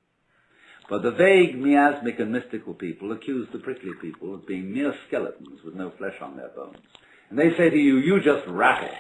But 0.89 1.03
the 1.03 1.11
vague, 1.11 1.59
miasmic, 1.59 2.19
and 2.19 2.33
mystical 2.33 2.73
people 2.73 3.13
accuse 3.13 3.47
the 3.53 3.59
prickly 3.59 3.93
people 4.01 4.35
of 4.35 4.47
being 4.47 4.73
mere 4.73 4.95
skeletons 5.07 5.63
with 5.63 5.75
no 5.75 5.91
flesh 5.91 6.17
on 6.23 6.37
their 6.37 6.49
bones. 6.49 6.79
And 7.29 7.39
they 7.39 7.55
say 7.57 7.69
to 7.69 7.77
you, 7.77 7.99
you 7.99 8.21
just 8.21 8.47
rattle. 8.47 8.95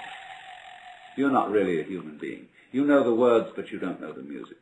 You're 1.17 1.31
not 1.31 1.51
really 1.51 1.81
a 1.81 1.85
human 1.85 2.19
being. 2.19 2.49
You 2.73 2.85
know 2.85 3.03
the 3.03 3.15
words, 3.15 3.49
but 3.57 3.71
you 3.71 3.79
don't 3.79 4.01
know 4.03 4.13
the 4.13 4.23
music. 4.23 4.59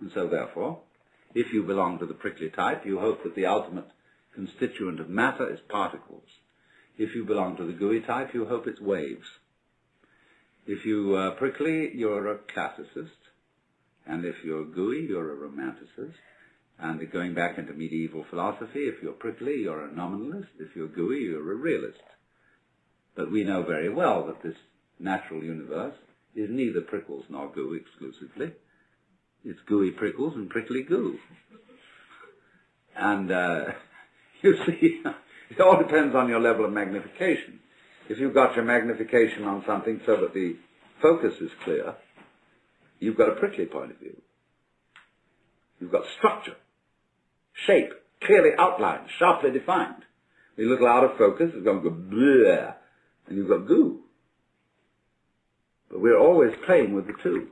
And 0.00 0.12
so 0.12 0.28
therefore, 0.28 0.80
if 1.34 1.52
you 1.54 1.62
belong 1.62 1.98
to 1.98 2.06
the 2.06 2.12
prickly 2.12 2.50
type, 2.50 2.84
you 2.84 3.00
hope 3.00 3.22
that 3.22 3.34
the 3.34 3.46
ultimate 3.46 3.88
constituent 4.34 5.00
of 5.00 5.08
matter 5.08 5.50
is 5.50 5.60
particles. 5.68 6.28
If 6.98 7.14
you 7.14 7.24
belong 7.24 7.56
to 7.56 7.64
the 7.64 7.72
gooey 7.72 8.00
type, 8.00 8.34
you 8.34 8.44
hope 8.44 8.66
it's 8.66 8.80
waves. 8.80 9.26
If 10.66 10.84
you 10.84 11.16
are 11.16 11.30
prickly, 11.30 11.90
you're 11.94 12.30
a 12.30 12.38
classicist. 12.38 13.23
And 14.06 14.24
if 14.24 14.36
you're 14.44 14.64
gooey, 14.64 15.06
you're 15.08 15.32
a 15.32 15.48
romanticist. 15.48 16.14
And 16.78 17.10
going 17.10 17.34
back 17.34 17.58
into 17.58 17.72
medieval 17.72 18.24
philosophy, 18.28 18.80
if 18.80 19.02
you're 19.02 19.12
prickly, 19.12 19.62
you're 19.62 19.84
a 19.84 19.92
nominalist. 19.92 20.50
If 20.58 20.74
you're 20.74 20.88
gooey, 20.88 21.22
you're 21.22 21.52
a 21.52 21.54
realist. 21.54 22.00
But 23.14 23.30
we 23.30 23.44
know 23.44 23.62
very 23.62 23.88
well 23.88 24.26
that 24.26 24.42
this 24.42 24.56
natural 24.98 25.42
universe 25.42 25.94
is 26.34 26.50
neither 26.50 26.80
prickles 26.80 27.24
nor 27.28 27.48
goo 27.48 27.74
exclusively. 27.74 28.52
It's 29.44 29.60
gooey 29.66 29.92
prickles 29.92 30.34
and 30.34 30.50
prickly 30.50 30.82
goo. 30.82 31.18
And 32.96 33.30
uh, 33.30 33.66
you 34.42 34.56
see, 34.66 35.02
it 35.50 35.60
all 35.60 35.78
depends 35.78 36.14
on 36.14 36.28
your 36.28 36.40
level 36.40 36.64
of 36.64 36.72
magnification. 36.72 37.60
If 38.08 38.18
you've 38.18 38.34
got 38.34 38.56
your 38.56 38.64
magnification 38.64 39.44
on 39.44 39.64
something 39.64 40.00
so 40.04 40.16
that 40.16 40.34
the 40.34 40.56
focus 41.00 41.34
is 41.40 41.50
clear, 41.62 41.94
you've 42.98 43.16
got 43.16 43.28
a 43.28 43.36
prickly 43.36 43.66
point 43.66 43.90
of 43.90 43.98
view. 43.98 44.20
You've 45.80 45.92
got 45.92 46.04
structure, 46.18 46.56
shape, 47.66 47.92
clearly 48.22 48.50
outlined, 48.58 49.08
sharply 49.18 49.50
defined. 49.50 50.04
A 50.58 50.62
little 50.62 50.86
out 50.86 51.04
of 51.04 51.18
focus 51.18 51.52
is 51.54 51.64
going 51.64 51.82
to 51.82 51.90
go 51.90 51.96
bleh, 51.96 52.74
and 53.26 53.36
you've 53.36 53.48
got 53.48 53.66
goo. 53.66 54.00
But 55.90 56.00
we're 56.00 56.18
always 56.18 56.54
playing 56.64 56.94
with 56.94 57.06
the 57.06 57.14
two. 57.22 57.48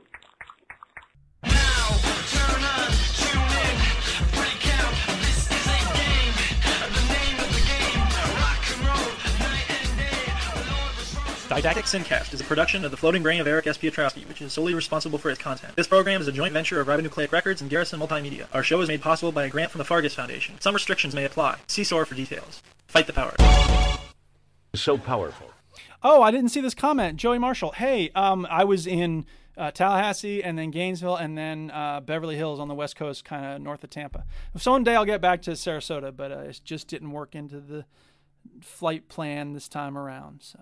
Didactic 11.53 11.85
Synthcast 11.85 12.33
is 12.33 12.41
a 12.41 12.43
production 12.45 12.83
of 12.83 12.89
the 12.89 12.97
Floating 12.97 13.21
Brain 13.21 13.39
of 13.39 13.45
Eric 13.45 13.67
S. 13.67 13.77
Piotrowski, 13.77 14.27
which 14.27 14.41
is 14.41 14.51
solely 14.51 14.73
responsible 14.73 15.19
for 15.19 15.29
its 15.29 15.39
content. 15.39 15.75
This 15.75 15.85
program 15.85 16.19
is 16.19 16.27
a 16.27 16.31
joint 16.31 16.51
venture 16.51 16.81
of 16.81 16.87
Ribonucleic 16.87 17.31
Records 17.31 17.61
and 17.61 17.69
Garrison 17.69 17.99
Multimedia. 17.99 18.47
Our 18.53 18.63
show 18.63 18.81
is 18.81 18.87
made 18.87 19.03
possible 19.03 19.31
by 19.31 19.45
a 19.45 19.49
grant 19.49 19.69
from 19.69 19.77
the 19.77 19.85
Fargus 19.85 20.15
Foundation. 20.15 20.59
Some 20.61 20.73
restrictions 20.73 21.13
may 21.13 21.25
apply. 21.25 21.59
See 21.67 21.83
SOAR 21.83 22.05
for 22.05 22.15
details. 22.15 22.63
Fight 22.87 23.05
the 23.05 23.13
power. 23.13 23.35
So 24.73 24.97
powerful. 24.97 25.51
Oh, 26.01 26.23
I 26.23 26.31
didn't 26.31 26.49
see 26.49 26.59
this 26.59 26.73
comment. 26.73 27.17
Joey 27.17 27.37
Marshall. 27.37 27.73
Hey, 27.73 28.09
um, 28.15 28.47
I 28.49 28.63
was 28.63 28.87
in 28.87 29.23
uh, 29.55 29.69
Tallahassee 29.69 30.43
and 30.43 30.57
then 30.57 30.71
Gainesville 30.71 31.17
and 31.17 31.37
then 31.37 31.69
uh, 31.69 31.99
Beverly 31.99 32.35
Hills 32.35 32.59
on 32.59 32.67
the 32.67 32.73
West 32.73 32.95
Coast, 32.95 33.25
kind 33.25 33.45
of 33.45 33.61
north 33.61 33.83
of 33.83 33.91
Tampa. 33.91 34.25
Someday 34.57 34.95
I'll 34.95 35.05
get 35.05 35.21
back 35.21 35.43
to 35.43 35.51
Sarasota, 35.51 36.15
but 36.15 36.31
uh, 36.31 36.39
it 36.39 36.61
just 36.63 36.87
didn't 36.87 37.11
work 37.11 37.35
into 37.35 37.59
the 37.59 37.85
flight 38.59 39.07
plan 39.07 39.53
this 39.53 39.69
time 39.69 39.95
around. 39.95 40.41
So. 40.41 40.57